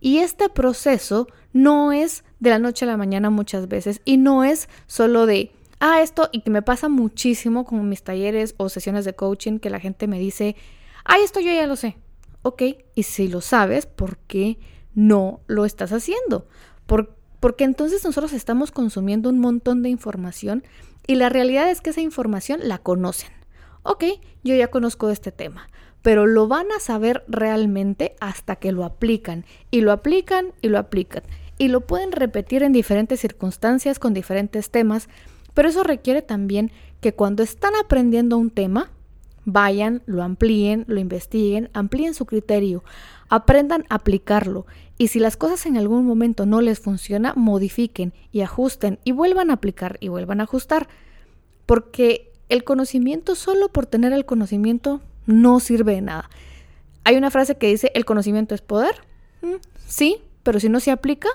Y 0.00 0.18
este 0.18 0.48
proceso 0.48 1.28
no 1.52 1.92
es 1.92 2.24
de 2.40 2.50
la 2.50 2.58
noche 2.58 2.86
a 2.86 2.88
la 2.88 2.96
mañana 2.96 3.28
muchas 3.28 3.68
veces 3.68 4.00
y 4.06 4.16
no 4.16 4.44
es 4.44 4.68
solo 4.86 5.26
de, 5.26 5.50
ah, 5.80 6.00
esto, 6.00 6.30
y 6.32 6.40
que 6.40 6.50
me 6.50 6.62
pasa 6.62 6.88
muchísimo 6.88 7.66
con 7.66 7.86
mis 7.88 8.02
talleres 8.02 8.54
o 8.56 8.70
sesiones 8.70 9.04
de 9.04 9.14
coaching 9.14 9.58
que 9.58 9.68
la 9.68 9.80
gente 9.80 10.06
me 10.06 10.18
dice, 10.18 10.56
ah, 11.04 11.18
esto 11.22 11.40
yo 11.40 11.52
ya 11.52 11.66
lo 11.66 11.76
sé, 11.76 11.96
Ok, 12.42 12.62
y 12.94 13.02
si 13.02 13.28
lo 13.28 13.40
sabes, 13.40 13.86
¿por 13.86 14.18
qué 14.18 14.58
no 14.94 15.40
lo 15.46 15.64
estás 15.64 15.92
haciendo? 15.92 16.46
porque 17.40 17.62
entonces 17.62 18.04
nosotros 18.04 18.32
estamos 18.32 18.72
consumiendo 18.72 19.28
un 19.28 19.38
montón 19.38 19.82
de 19.82 19.90
información 19.90 20.64
y 21.06 21.14
la 21.14 21.28
realidad 21.28 21.70
es 21.70 21.80
que 21.80 21.90
esa 21.90 22.00
información 22.00 22.60
la 22.64 22.78
conocen. 22.78 23.30
Ok, 23.82 24.04
yo 24.42 24.54
ya 24.56 24.68
conozco 24.68 25.10
este 25.10 25.30
tema, 25.30 25.68
pero 26.02 26.26
lo 26.26 26.48
van 26.48 26.66
a 26.72 26.80
saber 26.80 27.24
realmente 27.28 28.16
hasta 28.20 28.56
que 28.56 28.72
lo 28.72 28.84
aplican 28.84 29.44
y 29.70 29.82
lo 29.82 29.92
aplican 29.92 30.52
y 30.62 30.68
lo 30.68 30.78
aplican 30.78 31.22
y 31.58 31.68
lo 31.68 31.82
pueden 31.82 32.12
repetir 32.12 32.62
en 32.62 32.72
diferentes 32.72 33.20
circunstancias 33.20 33.98
con 33.98 34.14
diferentes 34.14 34.70
temas, 34.70 35.08
pero 35.54 35.68
eso 35.68 35.82
requiere 35.82 36.22
también 36.22 36.72
que 37.00 37.14
cuando 37.14 37.42
están 37.42 37.72
aprendiendo 37.76 38.36
un 38.36 38.50
tema, 38.50 38.90
vayan, 39.44 40.02
lo 40.06 40.22
amplíen, 40.22 40.84
lo 40.88 41.00
investiguen, 41.00 41.70
amplíen 41.72 42.14
su 42.14 42.26
criterio, 42.26 42.84
aprendan 43.28 43.84
a 43.88 43.96
aplicarlo 43.96 44.66
y 44.98 45.08
si 45.08 45.20
las 45.20 45.36
cosas 45.36 45.64
en 45.66 45.76
algún 45.76 46.04
momento 46.04 46.44
no 46.44 46.60
les 46.60 46.80
funciona, 46.80 47.32
modifiquen 47.34 48.12
y 48.32 48.40
ajusten 48.40 48.98
y 49.04 49.12
vuelvan 49.12 49.50
a 49.50 49.54
aplicar 49.54 49.96
y 50.00 50.08
vuelvan 50.08 50.40
a 50.40 50.44
ajustar. 50.44 50.88
Porque 51.66 52.32
el 52.48 52.64
conocimiento 52.64 53.36
solo 53.36 53.68
por 53.68 53.86
tener 53.86 54.12
el 54.12 54.24
conocimiento 54.24 55.00
no 55.26 55.60
sirve 55.60 55.94
de 55.94 56.00
nada. 56.02 56.28
Hay 57.04 57.16
una 57.16 57.30
frase 57.30 57.56
que 57.56 57.68
dice, 57.68 57.92
el 57.94 58.04
conocimiento 58.04 58.56
es 58.56 58.60
poder. 58.60 58.96
Mm, 59.40 59.56
sí, 59.86 60.18
pero 60.42 60.58
si 60.58 60.68
no 60.68 60.80
se 60.80 60.90
aplica, 60.90 61.28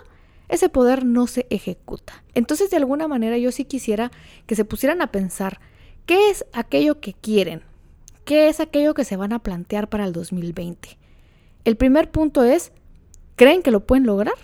ese 0.50 0.68
poder 0.68 1.06
no 1.06 1.26
se 1.28 1.48
ejecuta. 1.50 2.24
Entonces, 2.34 2.70
de 2.70 2.78
alguna 2.78 3.08
manera, 3.08 3.38
yo 3.38 3.52
sí 3.52 3.64
quisiera 3.64 4.12
que 4.46 4.56
se 4.56 4.66
pusieran 4.66 5.02
a 5.02 5.12
pensar, 5.12 5.62
¿qué 6.06 6.30
es 6.30 6.46
aquello 6.52 7.00
que 7.00 7.14
quieren? 7.14 7.62
¿Qué 8.26 8.48
es 8.48 8.62
aquello 8.62 8.94
que 8.94 9.04
se 9.04 9.18
van 9.18 9.34
a 9.34 9.40
plantear 9.40 9.90
para 9.90 10.06
el 10.06 10.14
2020? 10.14 10.98
El 11.66 11.76
primer 11.76 12.10
punto 12.10 12.44
es, 12.44 12.72
¿creen 13.36 13.62
que 13.62 13.72
lo 13.72 13.82
pueden 13.86 14.06
lograr? 14.06 14.36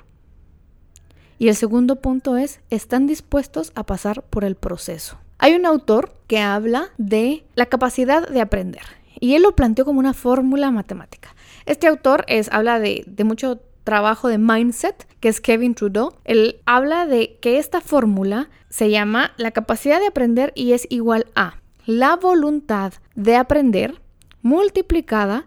Y 1.38 1.48
el 1.48 1.55
segundo 1.55 1.95
punto 1.98 2.36
es, 2.36 2.59
¿están 2.69 3.07
dispuestos 3.07 3.71
a 3.75 3.86
pasar 3.86 4.24
por 4.24 4.43
el 4.43 4.55
proceso? 4.55 5.17
Hay 5.38 5.53
un 5.53 5.65
autor 5.65 6.13
que 6.27 6.39
habla 6.39 6.89
de 6.98 7.45
la 7.55 7.67
capacidad 7.67 8.27
de 8.27 8.41
aprender 8.41 8.81
y 9.17 9.36
él 9.36 9.43
lo 9.43 9.55
planteó 9.55 9.86
como 9.86 10.00
una 10.00 10.13
fórmula 10.13 10.71
matemática. 10.71 11.33
Este 11.65 11.88
autor 11.88 12.25
es, 12.27 12.50
habla 12.51 12.79
de, 12.79 13.05
de 13.07 13.24
mucho 13.24 13.62
trabajo 13.86 14.27
de 14.27 14.38
mindset, 14.38 15.07
que 15.21 15.29
es 15.29 15.39
Kevin 15.39 15.75
Trudeau. 15.75 16.13
Él 16.25 16.59
habla 16.65 17.05
de 17.05 17.38
que 17.41 17.57
esta 17.57 17.79
fórmula 17.79 18.50
se 18.69 18.89
llama 18.89 19.31
la 19.38 19.51
capacidad 19.51 20.01
de 20.01 20.07
aprender 20.07 20.51
y 20.53 20.74
es 20.74 20.86
igual 20.89 21.27
a 21.36 21.59
la 21.86 22.15
voluntad 22.17 22.93
de 23.20 23.36
aprender 23.36 24.00
multiplicada 24.42 25.46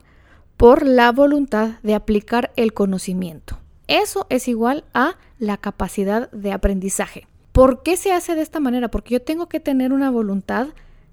por 0.59 0.87
la 0.87 1.11
voluntad 1.11 1.81
de 1.83 1.95
aplicar 1.95 2.53
el 2.57 2.75
conocimiento. 2.75 3.59
Eso 3.89 4.27
es 4.29 4.47
igual 4.47 4.85
a 4.93 5.17
la 5.39 5.57
capacidad 5.57 6.31
de 6.33 6.53
aprendizaje. 6.53 7.27
¿Por 7.53 7.83
qué 7.83 7.97
se 7.97 8.13
hace 8.13 8.35
de 8.35 8.43
esta 8.43 8.61
manera? 8.61 8.89
Porque 8.89 9.15
yo 9.15 9.23
tengo 9.23 9.49
que 9.49 9.59
tener 9.59 9.95
una 9.95 10.11
voluntad 10.11 10.69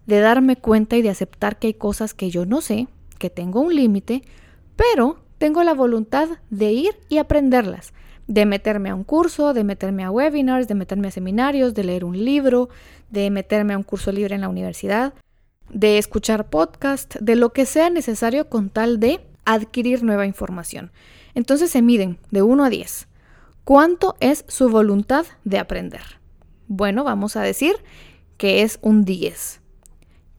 de 0.05 0.19
darme 0.19 0.57
cuenta 0.57 0.97
y 0.97 1.01
de 1.01 1.09
aceptar 1.09 1.59
que 1.59 1.67
hay 1.67 1.73
cosas 1.75 2.13
que 2.13 2.29
yo 2.29 2.45
no 2.45 2.59
sé, 2.59 2.89
que 3.19 3.29
tengo 3.29 3.61
un 3.61 3.73
límite, 3.73 4.23
pero 4.75 5.17
tengo 5.37 5.63
la 5.63 5.73
voluntad 5.73 6.27
de 6.49 6.73
ir 6.73 6.91
y 7.07 7.19
aprenderlas, 7.19 7.93
de 8.27 8.45
meterme 8.45 8.89
a 8.89 8.95
un 8.95 9.05
curso, 9.05 9.53
de 9.53 9.63
meterme 9.63 10.03
a 10.03 10.11
webinars, 10.11 10.67
de 10.67 10.75
meterme 10.75 11.07
a 11.07 11.11
seminarios, 11.11 11.73
de 11.73 11.85
leer 11.85 12.03
un 12.03 12.17
libro, 12.17 12.67
de 13.09 13.29
meterme 13.29 13.75
a 13.75 13.77
un 13.77 13.83
curso 13.83 14.11
libre 14.11 14.35
en 14.35 14.41
la 14.41 14.49
universidad, 14.49 15.13
de 15.71 15.97
escuchar 15.97 16.49
podcast, 16.49 17.15
de 17.15 17.35
lo 17.35 17.53
que 17.53 17.65
sea 17.65 17.89
necesario 17.89 18.49
con 18.49 18.69
tal 18.69 18.99
de 18.99 19.21
adquirir 19.45 20.03
nueva 20.03 20.25
información. 20.25 20.91
Entonces 21.35 21.71
se 21.71 21.81
miden 21.81 22.17
de 22.31 22.41
1 22.41 22.65
a 22.65 22.69
10. 22.69 23.07
¿Cuánto 23.63 24.15
es 24.19 24.45
su 24.47 24.69
voluntad 24.69 25.25
de 25.43 25.59
aprender? 25.59 26.01
Bueno, 26.67 27.03
vamos 27.03 27.35
a 27.35 27.41
decir 27.41 27.75
que 28.37 28.61
es 28.61 28.79
un 28.81 29.05
10. 29.05 29.61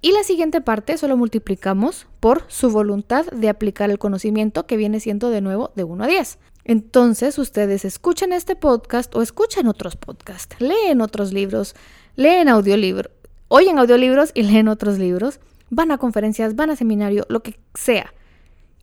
Y 0.02 0.12
la 0.12 0.22
siguiente 0.22 0.60
parte 0.60 0.96
solo 0.96 1.16
multiplicamos 1.16 2.06
por 2.20 2.44
su 2.48 2.70
voluntad 2.70 3.26
de 3.26 3.48
aplicar 3.48 3.90
el 3.90 3.98
conocimiento 3.98 4.66
que 4.66 4.76
viene 4.76 4.98
siendo 4.98 5.28
de 5.30 5.42
nuevo 5.42 5.72
de 5.76 5.84
1 5.84 6.04
a 6.04 6.06
10. 6.06 6.38
Entonces 6.64 7.38
ustedes 7.38 7.84
escuchan 7.84 8.32
este 8.32 8.56
podcast 8.56 9.14
o 9.14 9.22
escuchan 9.22 9.66
otros 9.66 9.96
podcasts, 9.96 10.56
leen 10.60 11.00
otros 11.00 11.32
libros, 11.32 11.74
leen 12.16 12.48
audiolibros, 12.48 13.12
oyen 13.50 13.78
audiolibros 13.78 14.30
y 14.32 14.44
leen 14.44 14.68
otros 14.68 14.98
libros, 14.98 15.40
van 15.68 15.90
a 15.90 15.98
conferencias, 15.98 16.56
van 16.56 16.70
a 16.70 16.76
seminario, 16.76 17.26
lo 17.28 17.42
que 17.42 17.58
sea, 17.74 18.14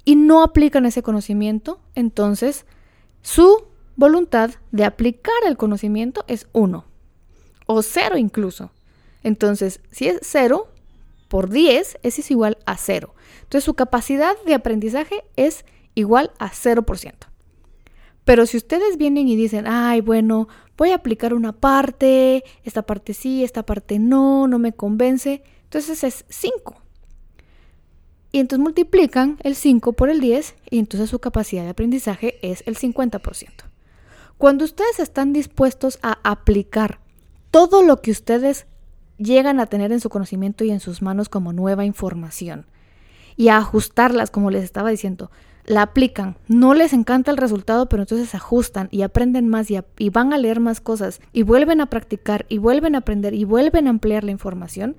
y 0.06 0.16
no 0.16 0.44
aplican 0.44 0.86
ese 0.86 1.02
conocimiento, 1.02 1.80
entonces 1.96 2.66
su 3.22 3.66
voluntad 3.96 4.52
de 4.72 4.86
aplicar 4.86 5.34
el 5.48 5.58
conocimiento 5.58 6.24
es 6.28 6.48
1 6.52 6.86
o 7.66 7.82
0 7.82 8.18
incluso. 8.18 8.72
Entonces, 9.24 9.82
si 9.92 10.08
es 10.08 10.20
0 10.22 10.68
por 11.28 11.50
10, 11.50 12.00
ese 12.04 12.22
es 12.22 12.32
igual 12.32 12.58
a 12.66 12.78
0. 12.78 13.14
Entonces, 13.40 13.64
su 13.64 13.74
capacidad 13.74 14.36
de 14.46 14.54
aprendizaje 14.54 15.24
es 15.36 15.66
igual 15.96 16.32
a 16.40 16.52
0%. 16.52 17.14
Pero 18.24 18.46
si 18.46 18.58
ustedes 18.58 18.98
vienen 18.98 19.28
y 19.28 19.36
dicen, 19.36 19.66
ay, 19.68 20.02
bueno, 20.02 20.48
voy 20.78 20.92
a 20.92 20.96
aplicar 20.96 21.34
una 21.34 21.54
parte, 21.54 22.44
esta 22.64 22.84
parte 22.84 23.14
sí, 23.14 23.44
esta 23.44 23.66
parte 23.66 24.00
no, 24.00 24.48
no 24.48 24.60
me 24.60 24.74
convence, 24.74 25.44
entonces 25.64 26.04
es 26.04 26.26
5. 26.30 26.82
Y 28.32 28.40
entonces 28.40 28.64
multiplican 28.64 29.38
el 29.42 29.56
5 29.56 29.94
por 29.94 30.10
el 30.10 30.20
10 30.20 30.56
y 30.70 30.80
entonces 30.80 31.10
su 31.10 31.20
capacidad 31.20 31.64
de 31.64 31.70
aprendizaje 31.70 32.38
es 32.42 32.64
el 32.68 32.78
50%. 32.78 33.50
Cuando 34.38 34.66
ustedes 34.66 35.00
están 35.00 35.34
dispuestos 35.34 35.98
a 36.04 36.20
aplicar 36.24 37.00
todo 37.50 37.82
lo 37.82 38.02
que 38.02 38.12
ustedes 38.12 38.68
llegan 39.18 39.60
a 39.60 39.66
tener 39.66 39.92
en 39.92 40.00
su 40.00 40.10
conocimiento 40.10 40.64
y 40.64 40.70
en 40.70 40.80
sus 40.80 41.02
manos 41.02 41.30
como 41.30 41.54
nueva 41.54 41.86
información 41.86 42.68
y 43.36 43.48
a 43.48 43.58
ajustarlas, 43.58 44.30
como 44.30 44.52
les 44.52 44.64
estaba 44.64 44.92
diciendo, 44.92 45.32
la 45.68 45.82
aplican, 45.82 46.38
no 46.48 46.74
les 46.74 46.94
encanta 46.94 47.30
el 47.30 47.38
resultado, 47.38 47.90
pero 47.90 48.04
entonces 48.04 48.34
ajustan 48.34 48.88
y 48.90 49.02
aprenden 49.02 49.50
más 49.50 49.68
y, 49.70 50.10
van 50.10 50.32
a 50.32 50.38
leer 50.38 50.62
más 50.62 50.80
cosas 50.80 51.20
y 51.34 51.44
vuelven 51.44 51.82
a 51.82 51.90
practicar 51.90 52.46
y 52.48 52.58
vuelven 52.58 52.96
a 52.96 53.00
aprender 53.00 53.34
y 53.34 53.44
vuelven 53.44 53.86
a 53.86 53.90
ampliar 53.90 54.24
la 54.24 54.32
información, 54.32 54.96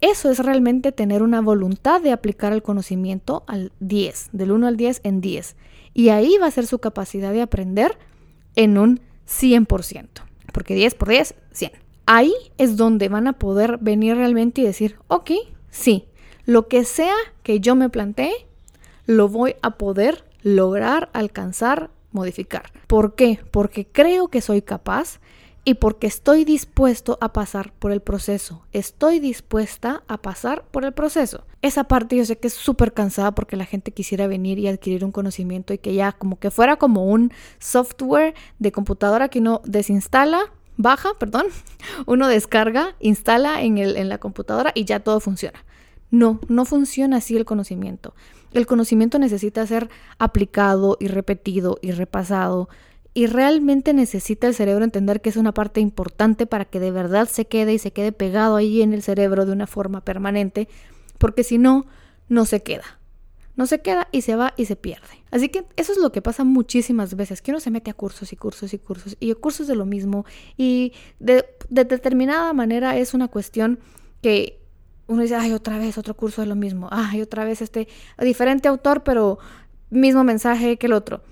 eso 0.00 0.28
es 0.28 0.40
realmente 0.40 0.90
tener 0.90 1.22
una 1.22 1.40
voluntad 1.40 2.02
de 2.02 2.10
aplicar 2.10 2.52
el 2.52 2.64
conocimiento 2.64 3.44
al 3.46 3.70
10, 3.78 4.30
del 4.32 4.50
1 4.50 4.66
al 4.66 4.76
10 4.76 5.00
en 5.04 5.20
10. 5.20 5.54
Y 5.94 6.08
ahí 6.08 6.36
va 6.42 6.46
a 6.46 6.50
ser 6.50 6.66
su 6.66 6.80
capacidad 6.80 7.32
de 7.32 7.42
aprender 7.42 7.96
en 8.56 8.78
un 8.78 9.00
100%. 9.28 10.08
Porque 10.52 10.74
10 10.74 10.96
por 10.96 11.10
10, 11.10 11.36
100. 11.52 11.72
Ahí 12.06 12.34
es 12.58 12.76
donde 12.76 13.08
van 13.08 13.28
a 13.28 13.34
poder 13.34 13.78
venir 13.80 14.16
realmente 14.16 14.62
y 14.62 14.64
decir, 14.64 14.96
ok, 15.06 15.30
sí, 15.70 16.06
lo 16.44 16.66
que 16.66 16.82
sea 16.82 17.14
que 17.44 17.60
yo 17.60 17.76
me 17.76 17.88
plantee, 17.88 18.32
lo 19.06 19.28
voy 19.28 19.56
a 19.62 19.76
poder 19.78 20.24
lograr, 20.42 21.10
alcanzar, 21.12 21.90
modificar. 22.10 22.72
¿Por 22.86 23.14
qué? 23.14 23.40
Porque 23.50 23.86
creo 23.86 24.28
que 24.28 24.40
soy 24.40 24.62
capaz 24.62 25.20
y 25.64 25.74
porque 25.74 26.08
estoy 26.08 26.44
dispuesto 26.44 27.18
a 27.20 27.32
pasar 27.32 27.72
por 27.78 27.92
el 27.92 28.00
proceso. 28.00 28.62
Estoy 28.72 29.20
dispuesta 29.20 30.02
a 30.08 30.18
pasar 30.18 30.64
por 30.70 30.84
el 30.84 30.92
proceso. 30.92 31.44
Esa 31.62 31.84
parte 31.84 32.16
yo 32.16 32.24
sé 32.24 32.38
que 32.38 32.48
es 32.48 32.54
súper 32.54 32.92
cansada 32.92 33.32
porque 33.32 33.56
la 33.56 33.64
gente 33.64 33.92
quisiera 33.92 34.26
venir 34.26 34.58
y 34.58 34.66
adquirir 34.66 35.04
un 35.04 35.12
conocimiento 35.12 35.72
y 35.72 35.78
que 35.78 35.94
ya 35.94 36.12
como 36.12 36.38
que 36.38 36.50
fuera 36.50 36.76
como 36.76 37.06
un 37.06 37.32
software 37.60 38.34
de 38.58 38.72
computadora 38.72 39.28
que 39.28 39.38
uno 39.38 39.60
desinstala, 39.64 40.40
baja, 40.76 41.10
perdón, 41.18 41.46
uno 42.06 42.26
descarga, 42.26 42.96
instala 42.98 43.62
en, 43.62 43.78
el, 43.78 43.96
en 43.96 44.08
la 44.08 44.18
computadora 44.18 44.72
y 44.74 44.84
ya 44.84 45.00
todo 45.00 45.20
funciona. 45.20 45.64
No, 46.12 46.40
no 46.46 46.66
funciona 46.66 47.16
así 47.16 47.36
el 47.36 47.46
conocimiento. 47.46 48.14
El 48.52 48.66
conocimiento 48.66 49.18
necesita 49.18 49.66
ser 49.66 49.88
aplicado 50.18 50.98
y 51.00 51.08
repetido 51.08 51.78
y 51.80 51.90
repasado 51.92 52.68
y 53.14 53.26
realmente 53.26 53.94
necesita 53.94 54.46
el 54.46 54.54
cerebro 54.54 54.84
entender 54.84 55.22
que 55.22 55.30
es 55.30 55.36
una 55.36 55.52
parte 55.52 55.80
importante 55.80 56.46
para 56.46 56.66
que 56.66 56.80
de 56.80 56.90
verdad 56.90 57.28
se 57.28 57.46
quede 57.46 57.72
y 57.72 57.78
se 57.78 57.92
quede 57.92 58.12
pegado 58.12 58.56
ahí 58.56 58.82
en 58.82 58.92
el 58.92 59.02
cerebro 59.02 59.46
de 59.46 59.52
una 59.52 59.66
forma 59.66 60.02
permanente, 60.02 60.68
porque 61.16 61.44
si 61.44 61.56
no, 61.56 61.86
no 62.28 62.44
se 62.44 62.62
queda. 62.62 62.98
No 63.54 63.66
se 63.66 63.80
queda 63.82 64.08
y 64.12 64.22
se 64.22 64.36
va 64.36 64.54
y 64.56 64.64
se 64.64 64.76
pierde. 64.76 65.24
Así 65.30 65.50
que 65.50 65.64
eso 65.76 65.92
es 65.92 65.98
lo 65.98 66.12
que 66.12 66.22
pasa 66.22 66.42
muchísimas 66.44 67.16
veces, 67.16 67.42
que 67.42 67.50
uno 67.50 67.60
se 67.60 67.70
mete 67.70 67.90
a 67.90 67.94
cursos 67.94 68.32
y 68.32 68.36
cursos 68.36 68.72
y 68.72 68.78
cursos 68.78 69.16
y 69.18 69.32
cursos 69.34 69.66
de 69.66 69.76
lo 69.76 69.84
mismo 69.84 70.24
y 70.56 70.92
de, 71.20 71.44
de 71.68 71.84
determinada 71.84 72.52
manera 72.54 72.96
es 72.96 73.12
una 73.12 73.28
cuestión 73.28 73.78
que 74.22 74.61
uno 75.06 75.22
dice, 75.22 75.34
ay, 75.34 75.52
otra 75.52 75.78
vez 75.78 75.98
otro 75.98 76.14
curso 76.14 76.42
de 76.42 76.48
lo 76.48 76.54
mismo, 76.54 76.88
ay, 76.90 77.20
otra 77.20 77.44
vez 77.44 77.62
este 77.62 77.88
diferente 78.18 78.68
autor, 78.68 79.02
pero 79.02 79.38
mismo 79.90 80.24
mensaje 80.24 80.76
que 80.76 80.86
el 80.86 80.92
otro. 80.92 81.22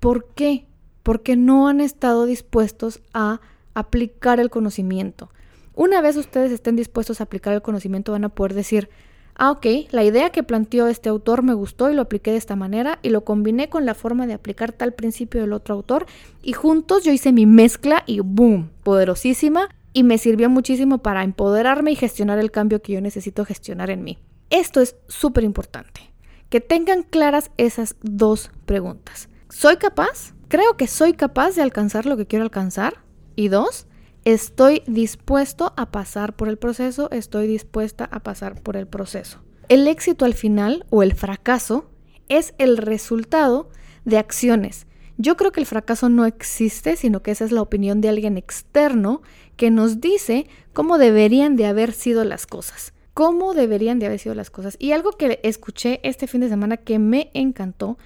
¿Por 0.00 0.26
qué? 0.34 0.66
porque 1.02 1.36
no 1.36 1.68
han 1.68 1.80
estado 1.80 2.26
dispuestos 2.26 3.00
a 3.12 3.40
aplicar 3.74 4.40
el 4.40 4.50
conocimiento. 4.50 5.30
Una 5.74 6.00
vez 6.00 6.16
ustedes 6.16 6.52
estén 6.52 6.76
dispuestos 6.76 7.20
a 7.20 7.24
aplicar 7.24 7.54
el 7.54 7.62
conocimiento, 7.62 8.12
van 8.12 8.24
a 8.24 8.28
poder 8.28 8.54
decir, 8.54 8.90
ah, 9.34 9.50
ok, 9.50 9.66
la 9.90 10.04
idea 10.04 10.30
que 10.30 10.42
planteó 10.42 10.86
este 10.88 11.08
autor 11.08 11.42
me 11.42 11.54
gustó 11.54 11.90
y 11.90 11.94
lo 11.94 12.02
apliqué 12.02 12.30
de 12.30 12.36
esta 12.36 12.56
manera 12.56 12.98
y 13.02 13.08
lo 13.08 13.24
combiné 13.24 13.68
con 13.68 13.86
la 13.86 13.94
forma 13.94 14.26
de 14.26 14.34
aplicar 14.34 14.72
tal 14.72 14.92
principio 14.92 15.40
del 15.40 15.54
otro 15.54 15.74
autor 15.74 16.06
y 16.42 16.52
juntos 16.52 17.04
yo 17.04 17.12
hice 17.12 17.32
mi 17.32 17.46
mezcla 17.46 18.04
y 18.06 18.20
boom, 18.20 18.70
poderosísima 18.82 19.68
y 19.92 20.02
me 20.02 20.18
sirvió 20.18 20.48
muchísimo 20.50 20.98
para 20.98 21.24
empoderarme 21.24 21.92
y 21.92 21.96
gestionar 21.96 22.38
el 22.38 22.50
cambio 22.50 22.82
que 22.82 22.92
yo 22.92 23.00
necesito 23.00 23.44
gestionar 23.44 23.90
en 23.90 24.04
mí. 24.04 24.18
Esto 24.50 24.80
es 24.80 24.96
súper 25.08 25.44
importante, 25.44 26.12
que 26.48 26.60
tengan 26.60 27.02
claras 27.02 27.50
esas 27.56 27.96
dos 28.02 28.50
preguntas. 28.66 29.28
¿Soy 29.48 29.76
capaz? 29.76 30.34
creo 30.52 30.76
que 30.76 30.86
soy 30.86 31.14
capaz 31.14 31.56
de 31.56 31.62
alcanzar 31.62 32.04
lo 32.04 32.18
que 32.18 32.26
quiero 32.26 32.44
alcanzar. 32.44 33.02
Y 33.36 33.48
dos, 33.48 33.86
estoy 34.26 34.82
dispuesto 34.86 35.72
a 35.78 35.90
pasar 35.90 36.36
por 36.36 36.50
el 36.50 36.58
proceso, 36.58 37.10
estoy 37.10 37.46
dispuesta 37.46 38.04
a 38.04 38.22
pasar 38.22 38.60
por 38.60 38.76
el 38.76 38.86
proceso. 38.86 39.42
El 39.70 39.88
éxito 39.88 40.26
al 40.26 40.34
final 40.34 40.84
o 40.90 41.02
el 41.02 41.14
fracaso 41.14 41.90
es 42.28 42.52
el 42.58 42.76
resultado 42.76 43.70
de 44.04 44.18
acciones. 44.18 44.86
Yo 45.16 45.38
creo 45.38 45.52
que 45.52 45.60
el 45.60 45.66
fracaso 45.66 46.10
no 46.10 46.26
existe, 46.26 46.96
sino 46.96 47.22
que 47.22 47.30
esa 47.30 47.46
es 47.46 47.52
la 47.52 47.62
opinión 47.62 48.02
de 48.02 48.10
alguien 48.10 48.36
externo 48.36 49.22
que 49.62 49.70
nos 49.70 50.00
dice 50.00 50.48
cómo 50.72 50.98
deberían 50.98 51.54
de 51.54 51.66
haber 51.66 51.92
sido 51.92 52.24
las 52.24 52.48
cosas. 52.48 52.92
Cómo 53.14 53.54
deberían 53.54 54.00
de 54.00 54.06
haber 54.06 54.18
sido 54.18 54.34
las 54.34 54.50
cosas. 54.50 54.74
Y 54.80 54.90
algo 54.90 55.12
que 55.12 55.38
escuché 55.44 56.00
este 56.02 56.26
fin 56.26 56.40
de 56.40 56.48
semana 56.48 56.78
que 56.78 56.98
me 56.98 57.30
encantó 57.32 57.96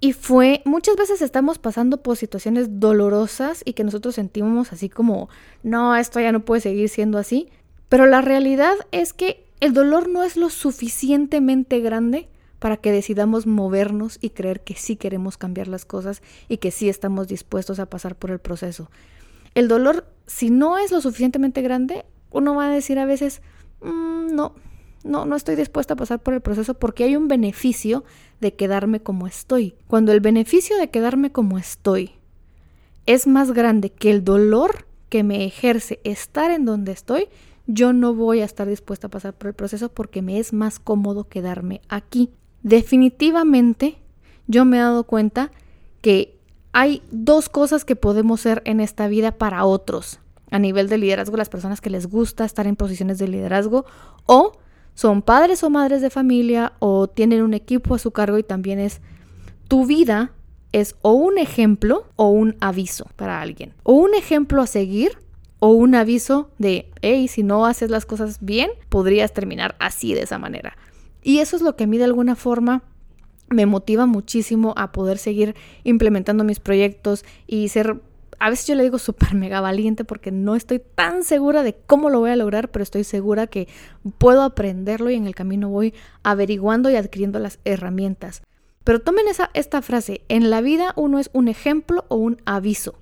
y 0.00 0.12
fue, 0.12 0.60
muchas 0.66 0.96
veces 0.96 1.22
estamos 1.22 1.56
pasando 1.56 2.02
por 2.02 2.18
situaciones 2.18 2.78
dolorosas 2.78 3.62
y 3.64 3.72
que 3.72 3.84
nosotros 3.84 4.16
sentimos 4.16 4.70
así 4.74 4.90
como, 4.90 5.30
no, 5.62 5.96
esto 5.96 6.20
ya 6.20 6.30
no 6.30 6.44
puede 6.44 6.60
seguir 6.60 6.90
siendo 6.90 7.16
así. 7.16 7.48
Pero 7.88 8.06
la 8.06 8.20
realidad 8.20 8.74
es 8.92 9.14
que 9.14 9.46
el 9.60 9.72
dolor 9.72 10.10
no 10.10 10.24
es 10.24 10.36
lo 10.36 10.50
suficientemente 10.50 11.80
grande 11.80 12.28
para 12.58 12.76
que 12.76 12.92
decidamos 12.92 13.46
movernos 13.46 14.18
y 14.20 14.28
creer 14.28 14.60
que 14.60 14.74
sí 14.74 14.96
queremos 14.96 15.38
cambiar 15.38 15.68
las 15.68 15.86
cosas 15.86 16.20
y 16.50 16.58
que 16.58 16.70
sí 16.70 16.90
estamos 16.90 17.28
dispuestos 17.28 17.78
a 17.78 17.86
pasar 17.86 18.14
por 18.14 18.30
el 18.30 18.40
proceso. 18.40 18.90
El 19.54 19.68
dolor, 19.68 20.06
si 20.26 20.50
no 20.50 20.78
es 20.78 20.90
lo 20.92 21.00
suficientemente 21.00 21.62
grande, 21.62 22.04
uno 22.30 22.54
va 22.54 22.66
a 22.66 22.74
decir 22.74 22.98
a 22.98 23.06
veces, 23.06 23.42
mm, 23.80 24.34
no, 24.34 24.54
no, 25.04 25.26
no 25.26 25.36
estoy 25.36 25.54
dispuesta 25.54 25.94
a 25.94 25.96
pasar 25.96 26.20
por 26.20 26.34
el 26.34 26.40
proceso 26.40 26.74
porque 26.74 27.04
hay 27.04 27.16
un 27.16 27.28
beneficio 27.28 28.04
de 28.40 28.54
quedarme 28.54 29.00
como 29.00 29.26
estoy. 29.26 29.74
Cuando 29.86 30.12
el 30.12 30.20
beneficio 30.20 30.76
de 30.78 30.90
quedarme 30.90 31.30
como 31.30 31.58
estoy 31.58 32.12
es 33.06 33.26
más 33.26 33.52
grande 33.52 33.90
que 33.90 34.10
el 34.10 34.24
dolor 34.24 34.86
que 35.08 35.22
me 35.22 35.44
ejerce 35.44 36.00
estar 36.04 36.50
en 36.50 36.64
donde 36.64 36.92
estoy, 36.92 37.28
yo 37.66 37.92
no 37.92 38.14
voy 38.14 38.40
a 38.40 38.44
estar 38.44 38.68
dispuesta 38.68 39.06
a 39.06 39.10
pasar 39.10 39.34
por 39.34 39.48
el 39.48 39.54
proceso 39.54 39.90
porque 39.90 40.22
me 40.22 40.38
es 40.38 40.52
más 40.52 40.78
cómodo 40.78 41.28
quedarme 41.28 41.80
aquí. 41.88 42.30
Definitivamente, 42.62 43.96
yo 44.46 44.64
me 44.64 44.78
he 44.78 44.80
dado 44.80 45.04
cuenta 45.04 45.50
que 46.00 46.38
hay 46.74 47.02
dos 47.12 47.48
cosas 47.48 47.84
que 47.84 47.94
podemos 47.94 48.40
ser 48.40 48.60
en 48.66 48.80
esta 48.80 49.06
vida 49.06 49.30
para 49.30 49.64
otros. 49.64 50.18
A 50.50 50.58
nivel 50.58 50.88
de 50.88 50.98
liderazgo, 50.98 51.36
las 51.36 51.48
personas 51.48 51.80
que 51.80 51.88
les 51.88 52.08
gusta 52.08 52.44
estar 52.44 52.66
en 52.66 52.74
posiciones 52.74 53.18
de 53.18 53.28
liderazgo 53.28 53.86
o 54.26 54.58
son 54.94 55.22
padres 55.22 55.62
o 55.62 55.70
madres 55.70 56.02
de 56.02 56.10
familia 56.10 56.72
o 56.80 57.06
tienen 57.06 57.42
un 57.42 57.54
equipo 57.54 57.94
a 57.94 58.00
su 58.00 58.10
cargo 58.10 58.38
y 58.38 58.42
también 58.42 58.80
es 58.80 59.00
tu 59.68 59.86
vida 59.86 60.32
es 60.72 60.96
o 61.02 61.12
un 61.12 61.38
ejemplo 61.38 62.08
o 62.16 62.30
un 62.30 62.56
aviso 62.60 63.06
para 63.14 63.40
alguien. 63.40 63.72
O 63.84 63.92
un 63.92 64.12
ejemplo 64.12 64.60
a 64.60 64.66
seguir 64.66 65.16
o 65.60 65.68
un 65.68 65.94
aviso 65.94 66.50
de, 66.58 66.90
hey, 67.02 67.28
si 67.28 67.44
no 67.44 67.66
haces 67.66 67.88
las 67.88 68.04
cosas 68.04 68.38
bien, 68.40 68.70
podrías 68.88 69.32
terminar 69.32 69.76
así 69.78 70.12
de 70.12 70.22
esa 70.22 70.38
manera. 70.38 70.76
Y 71.22 71.38
eso 71.38 71.54
es 71.54 71.62
lo 71.62 71.76
que 71.76 71.84
a 71.84 71.86
mí 71.86 71.98
de 71.98 72.04
alguna 72.04 72.34
forma 72.34 72.82
me 73.48 73.66
motiva 73.66 74.06
muchísimo 74.06 74.74
a 74.76 74.92
poder 74.92 75.18
seguir 75.18 75.54
implementando 75.84 76.44
mis 76.44 76.60
proyectos 76.60 77.24
y 77.46 77.68
ser 77.68 78.00
a 78.38 78.50
veces 78.50 78.66
yo 78.66 78.74
le 78.74 78.82
digo 78.82 78.98
súper 78.98 79.34
mega 79.34 79.60
valiente 79.60 80.04
porque 80.04 80.30
no 80.30 80.54
estoy 80.54 80.82
tan 80.94 81.24
segura 81.24 81.62
de 81.62 81.74
cómo 81.86 82.10
lo 82.10 82.20
voy 82.20 82.30
a 82.30 82.36
lograr, 82.36 82.70
pero 82.70 82.82
estoy 82.82 83.04
segura 83.04 83.46
que 83.46 83.68
puedo 84.18 84.42
aprenderlo 84.42 85.10
y 85.10 85.14
en 85.14 85.26
el 85.26 85.34
camino 85.34 85.68
voy 85.68 85.94
averiguando 86.22 86.90
y 86.90 86.96
adquiriendo 86.96 87.38
las 87.38 87.58
herramientas. 87.64 88.42
Pero 88.84 89.00
tomen 89.00 89.28
esa, 89.28 89.50
esta 89.54 89.80
frase, 89.80 90.22
en 90.28 90.50
la 90.50 90.60
vida 90.60 90.92
uno 90.96 91.18
es 91.18 91.30
un 91.32 91.48
ejemplo 91.48 92.04
o 92.08 92.16
un 92.16 92.42
aviso. 92.44 92.96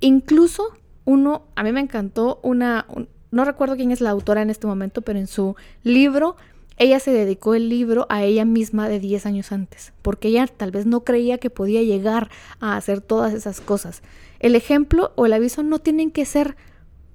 Incluso 0.00 0.68
uno, 1.04 1.46
a 1.56 1.64
mí 1.64 1.72
me 1.72 1.80
encantó 1.80 2.38
una, 2.42 2.86
no 3.30 3.44
recuerdo 3.44 3.76
quién 3.76 3.90
es 3.90 4.00
la 4.00 4.10
autora 4.10 4.42
en 4.42 4.50
este 4.50 4.66
momento, 4.66 5.02
pero 5.02 5.18
en 5.18 5.26
su 5.26 5.56
libro 5.82 6.36
ella 6.78 7.00
se 7.00 7.10
dedicó 7.10 7.54
el 7.54 7.68
libro 7.68 8.06
a 8.10 8.22
ella 8.22 8.44
misma 8.44 8.88
de 8.88 9.00
10 9.00 9.26
años 9.26 9.52
antes, 9.52 9.92
porque 10.02 10.28
ella 10.28 10.46
tal 10.46 10.70
vez 10.70 10.84
no 10.84 11.04
creía 11.04 11.38
que 11.38 11.48
podía 11.48 11.82
llegar 11.82 12.30
a 12.60 12.76
hacer 12.76 13.00
todas 13.00 13.32
esas 13.32 13.60
cosas. 13.60 14.02
El 14.40 14.54
ejemplo 14.54 15.12
o 15.16 15.26
el 15.26 15.32
aviso 15.32 15.62
no 15.62 15.78
tienen 15.78 16.10
que 16.10 16.26
ser 16.26 16.56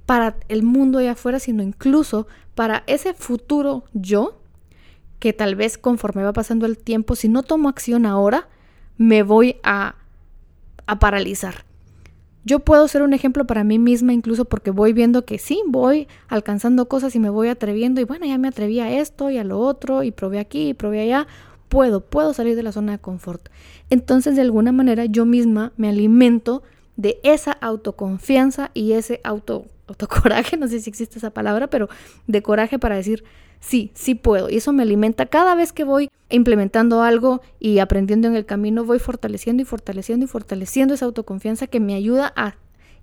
para 0.07 0.35
el 0.49 0.63
mundo 0.63 0.97
allá 0.97 1.11
afuera, 1.11 1.39
sino 1.39 1.61
incluso 1.61 2.27
para 2.55 2.83
ese 2.87 3.13
futuro 3.13 3.83
yo, 3.93 4.39
que 5.19 5.33
tal 5.33 5.55
vez 5.55 5.77
conforme 5.77 6.23
va 6.23 6.33
pasando 6.33 6.65
el 6.65 6.79
tiempo, 6.79 7.15
si 7.15 7.29
no 7.29 7.43
tomo 7.43 7.69
acción 7.69 8.07
ahora, 8.07 8.49
me 8.97 9.21
voy 9.21 9.57
a, 9.63 9.95
a 10.87 10.99
paralizar. 10.99 11.65
Yo 12.43 12.59
puedo 12.59 12.87
ser 12.87 13.03
un 13.03 13.13
ejemplo 13.13 13.45
para 13.45 13.63
mí 13.63 13.77
misma 13.77 14.13
incluso 14.13 14.45
porque 14.45 14.71
voy 14.71 14.93
viendo 14.93 15.25
que 15.25 15.37
sí, 15.37 15.61
voy 15.67 16.07
alcanzando 16.27 16.87
cosas 16.87 17.15
y 17.15 17.19
me 17.19 17.29
voy 17.29 17.49
atreviendo 17.49 18.01
y 18.01 18.03
bueno, 18.03 18.25
ya 18.25 18.37
me 18.37 18.47
atreví 18.47 18.79
a 18.79 18.91
esto 18.99 19.29
y 19.29 19.37
a 19.37 19.43
lo 19.43 19.59
otro 19.59 20.03
y 20.03 20.11
probé 20.11 20.39
aquí 20.39 20.69
y 20.69 20.73
probé 20.73 21.01
allá. 21.01 21.27
Puedo, 21.69 22.01
puedo 22.01 22.33
salir 22.33 22.55
de 22.55 22.63
la 22.63 22.71
zona 22.71 22.93
de 22.93 22.99
confort. 22.99 23.47
Entonces, 23.89 24.35
de 24.35 24.41
alguna 24.41 24.71
manera, 24.71 25.05
yo 25.05 25.25
misma 25.25 25.71
me 25.77 25.87
alimento 25.87 26.63
de 26.97 27.19
esa 27.23 27.51
autoconfianza 27.51 28.71
y 28.73 28.93
ese 28.93 29.21
auto, 29.23 29.67
autocoraje, 29.87 30.57
no 30.57 30.67
sé 30.67 30.81
si 30.81 30.89
existe 30.89 31.19
esa 31.19 31.29
palabra, 31.29 31.67
pero 31.67 31.89
de 32.27 32.41
coraje 32.41 32.77
para 32.77 32.95
decir, 32.95 33.23
sí, 33.61 33.91
sí 33.93 34.15
puedo. 34.15 34.49
Y 34.49 34.57
eso 34.57 34.73
me 34.73 34.83
alimenta 34.83 35.27
cada 35.27 35.55
vez 35.55 35.71
que 35.71 35.85
voy 35.85 36.09
implementando 36.29 37.01
algo 37.01 37.41
y 37.59 37.79
aprendiendo 37.79 38.27
en 38.27 38.35
el 38.35 38.45
camino, 38.45 38.83
voy 38.83 38.99
fortaleciendo 38.99 39.63
y 39.63 39.65
fortaleciendo 39.65 40.25
y 40.25 40.27
fortaleciendo 40.27 40.93
esa 40.93 41.05
autoconfianza 41.05 41.67
que 41.67 41.79
me 41.79 41.95
ayuda 41.95 42.33
a 42.35 42.55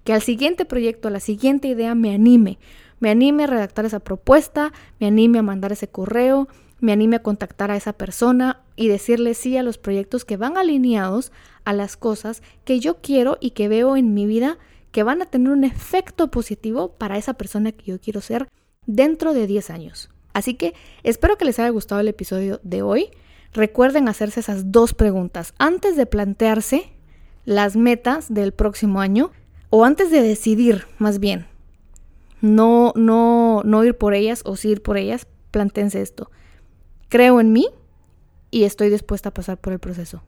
que 0.05 0.12
al 0.12 0.23
siguiente 0.23 0.64
proyecto, 0.64 1.09
a 1.09 1.11
la 1.11 1.21
siguiente 1.21 1.68
idea 1.68 1.94
me 1.94 2.14
anime. 2.14 2.59
Me 3.01 3.11
anime 3.11 3.44
a 3.44 3.47
redactar 3.47 3.85
esa 3.85 4.01
propuesta, 4.01 4.73
me 4.99 5.07
anime 5.07 5.38
a 5.38 5.42
mandar 5.42 5.73
ese 5.73 5.88
correo, 5.88 6.49
me 6.81 6.92
anime 6.92 7.16
a 7.16 7.23
contactar 7.23 7.71
a 7.71 7.77
esa 7.77 7.92
persona 7.92 8.61
y 8.77 8.88
decirle 8.88 9.35
sí 9.35 9.57
a 9.57 9.62
los 9.62 9.79
proyectos 9.79 10.25
que 10.25 10.37
van 10.37 10.57
alineados 10.57 11.33
a 11.64 11.73
las 11.73 11.97
cosas 11.97 12.42
que 12.64 12.81
yo 12.81 13.01
quiero 13.01 13.37
y 13.40 13.51
que 13.51 13.68
veo 13.68 13.97
en 13.97 14.14
mi 14.14 14.27
vida 14.27 14.59
que 14.90 15.03
van 15.03 15.21
a 15.21 15.27
tener 15.27 15.53
un 15.53 15.64
efecto 15.64 16.31
positivo 16.31 16.92
para 16.92 17.18
esa 17.18 17.35
persona 17.35 17.73
que 17.73 17.85
yo 17.85 18.01
quiero 18.01 18.21
ser 18.21 18.49
dentro 18.87 19.35
de 19.35 19.47
10 19.47 19.71
años. 19.71 20.11
Así 20.38 20.55
que 20.55 20.72
espero 21.03 21.37
que 21.37 21.44
les 21.44 21.59
haya 21.59 21.68
gustado 21.70 22.01
el 22.01 22.07
episodio 22.07 22.61
de 22.62 22.81
hoy. 22.81 23.11
Recuerden 23.53 24.09
hacerse 24.09 24.38
esas 24.38 24.70
dos 24.70 24.94
preguntas 24.94 25.53
antes 25.59 25.96
de 25.96 26.07
plantearse 26.07 26.92
las 27.44 27.74
metas 27.74 28.33
del 28.33 28.53
próximo 28.53 29.01
año 29.01 29.33
o 29.70 29.85
antes 29.85 30.12
de 30.12 30.22
decidir, 30.22 30.87
más 30.98 31.18
bien. 31.18 31.48
No, 32.40 32.92
no, 32.94 33.62
no 33.64 33.85
ir 33.85 33.98
por 33.98 34.14
ellas 34.14 34.42
o 34.44 34.55
sí 34.55 34.68
ir 34.68 34.81
por 34.81 34.96
ellas. 34.96 35.27
Plantense 35.51 36.03
esto. 36.03 36.31
Creo 37.09 37.40
en 37.40 37.53
mí 37.53 37.66
y 38.53 38.62
estoy 38.62 38.90
dispuesta 38.90 39.31
a 39.31 39.35
pasar 39.35 39.59
por 39.59 39.72
el 39.72 39.81
proceso. 39.81 40.22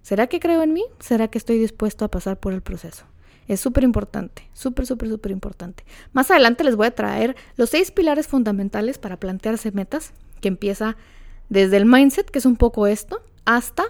¿Será 0.00 0.26
que 0.26 0.40
creo 0.40 0.62
en 0.62 0.72
mí? 0.72 0.84
¿Será 1.00 1.28
que 1.28 1.36
estoy 1.36 1.58
dispuesto 1.58 2.06
a 2.06 2.10
pasar 2.10 2.40
por 2.40 2.54
el 2.54 2.62
proceso? 2.62 3.04
Es 3.48 3.60
súper 3.60 3.84
importante, 3.84 4.48
súper, 4.52 4.86
súper, 4.86 5.08
súper 5.08 5.32
importante. 5.32 5.84
Más 6.12 6.30
adelante 6.30 6.64
les 6.64 6.76
voy 6.76 6.86
a 6.86 6.94
traer 6.94 7.36
los 7.56 7.70
seis 7.70 7.90
pilares 7.90 8.26
fundamentales 8.26 8.98
para 8.98 9.18
plantearse 9.18 9.72
metas, 9.72 10.12
que 10.40 10.48
empieza 10.48 10.96
desde 11.48 11.76
el 11.76 11.86
mindset, 11.86 12.30
que 12.30 12.38
es 12.38 12.46
un 12.46 12.56
poco 12.56 12.86
esto, 12.86 13.22
hasta 13.44 13.84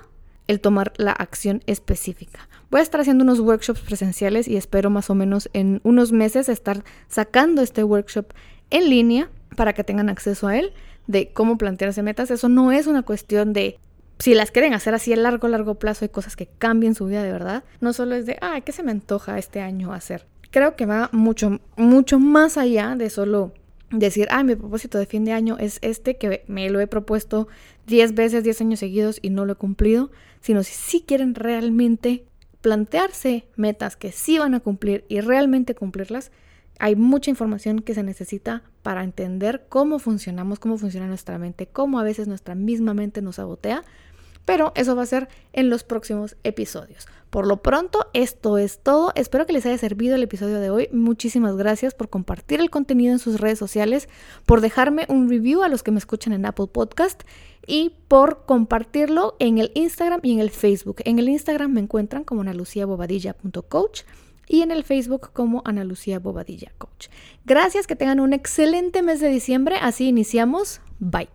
el 0.47 0.61
tomar 0.61 0.93
la 0.97 1.13
acción 1.13 1.63
específica. 1.67 2.49
Voy 2.71 2.81
a 2.81 2.83
estar 2.83 3.01
haciendo 3.01 3.25
unos 3.25 3.41
workshops 3.41 3.81
presenciales 3.81 4.49
y 4.49 4.57
espero 4.57 4.91
más 4.91 5.09
o 5.09 5.15
menos 5.15 5.49
en 5.53 5.81
unos 5.85 6.13
meses 6.13 6.49
estar 6.49 6.85
sacando 7.09 7.63
este 7.63 7.85
workshop 7.85 8.27
en 8.71 8.91
línea 8.91 9.31
para 9.57 9.73
que 9.73 9.85
tengan 9.85 10.09
acceso 10.09 10.49
a 10.49 10.59
él 10.59 10.73
de 11.07 11.33
cómo 11.33 11.57
plantearse 11.59 12.03
metas. 12.03 12.31
Eso 12.31 12.49
no 12.49 12.73
es 12.73 12.87
una 12.87 13.03
cuestión 13.03 13.53
de 13.53 13.79
si 14.19 14.35
las 14.35 14.51
quieren 14.51 14.75
hacer 14.75 14.95
así 14.95 15.13
a 15.13 15.17
largo, 15.17 15.49
largo 15.49 15.77
plazo, 15.77 16.05
hay 16.05 16.09
cosas 16.09 16.37
que 16.37 16.47
cambien 16.47 16.95
su 16.95 17.07
vida 17.07 17.23
de 17.23 17.33
verdad. 17.33 17.65
No 17.81 17.93
solo 17.93 18.15
es 18.15 18.27
de, 18.27 18.39
ah, 18.41 18.61
¿qué 18.61 18.73
se 18.73 18.83
me 18.83 18.91
antoja 18.91 19.39
este 19.39 19.61
año 19.61 19.93
hacer? 19.93 20.27
Creo 20.51 20.77
que 20.77 20.87
va 20.87 21.09
mucho, 21.13 21.61
mucho 21.77 22.19
más 22.19 22.57
allá 22.57 22.95
de 22.97 23.11
solo 23.11 23.53
decir, 23.91 24.29
ah, 24.31 24.45
mi 24.45 24.57
propósito 24.57 24.99
de 24.99 25.07
fin 25.07 25.25
de 25.25 25.33
año 25.33 25.57
es 25.59 25.79
este, 25.83 26.17
que 26.17 26.45
me 26.47 26.71
lo 26.71 26.81
he 26.81 26.87
propuesto 26.87 27.49
10 27.87 28.15
veces, 28.15 28.45
10 28.45 28.61
años 28.61 28.81
seguidos 28.81 29.19
y 29.21 29.31
no 29.31 29.45
lo 29.45 29.55
he 29.55 29.57
cumplido, 29.57 30.11
sino 30.41 30.63
si 30.63 30.75
sí 30.75 31.05
quieren 31.07 31.35
realmente 31.35 32.25
plantearse 32.61 33.47
metas 33.57 33.97
que 33.97 34.13
sí 34.13 34.39
van 34.39 34.55
a 34.55 34.61
cumplir 34.61 35.05
y 35.09 35.21
realmente 35.21 35.75
cumplirlas, 35.75 36.31
hay 36.79 36.97
mucha 36.97 37.31
información 37.31 37.81
que 37.81 37.95
se 37.95 38.03
necesita 38.03 38.63
para 38.83 39.05
entender 39.05 39.67
cómo 39.69 39.99
funcionamos, 39.99 40.59
cómo 40.59 40.77
funciona 40.77 41.07
nuestra 41.07 41.39
mente, 41.39 41.67
cómo 41.67 41.99
a 41.99 42.03
veces 42.03 42.29
nuestra 42.29 42.55
misma 42.55 42.95
mente 42.95 43.23
nos 43.23 43.37
sabotea, 43.37 43.85
pero 44.45 44.73
eso 44.75 44.95
va 44.95 45.03
a 45.03 45.07
ser 45.07 45.29
en 45.53 45.71
los 45.71 45.85
próximos 45.85 46.37
episodios. 46.45 47.07
Por 47.31 47.47
lo 47.49 47.63
pronto, 47.63 48.07
esto 48.13 48.59
es 48.59 48.79
todo. 48.79 49.11
Espero 49.17 49.45
que 49.47 49.53
les 49.53 49.67
haya 49.67 49.79
servido 49.79 50.15
el 50.15 50.23
episodio 50.23 50.61
de 50.61 50.71
hoy. 50.71 50.89
Muchísimas 50.93 51.57
gracias 51.57 51.95
por 51.95 52.09
compartir 52.09 52.61
el 52.61 52.71
contenido 52.71 53.13
en 53.13 53.19
sus 53.19 53.41
redes 53.41 53.59
sociales, 53.59 54.09
por 54.47 54.61
dejarme 54.61 55.07
un 55.09 55.29
review 55.29 55.65
a 55.65 55.69
los 55.69 55.83
que 55.83 55.91
me 55.91 55.99
escuchan 55.99 56.33
en 56.33 56.47
Apple 56.47 56.69
Podcast 56.69 57.23
y 57.67 57.97
por 58.07 58.45
compartirlo 58.45 59.35
en 59.41 59.59
el 59.59 59.73
Instagram 59.75 60.21
y 60.23 60.33
en 60.33 60.39
el 60.39 60.51
Facebook. 60.51 60.99
En 61.05 61.19
el 61.19 61.29
Instagram 61.29 61.73
me 61.73 61.81
encuentran 61.81 62.23
como 62.23 62.43
analuciabobadilla.coach 62.43 64.03
y 64.49 64.63
en 64.63 64.71
el 64.71 64.85
Facebook 64.85 65.31
como 65.33 65.63
Ana 65.65 65.85
Lucía 65.85 66.19
Bobadilla 66.19 66.73
Coach. 66.79 67.09
Gracias, 67.45 67.87
que 67.87 67.97
tengan 67.97 68.21
un 68.21 68.33
excelente 68.33 69.03
mes 69.03 69.21
de 69.21 69.29
diciembre. 69.29 69.77
Así 69.81 70.09
iniciamos. 70.09 70.81
Bye. 70.99 71.29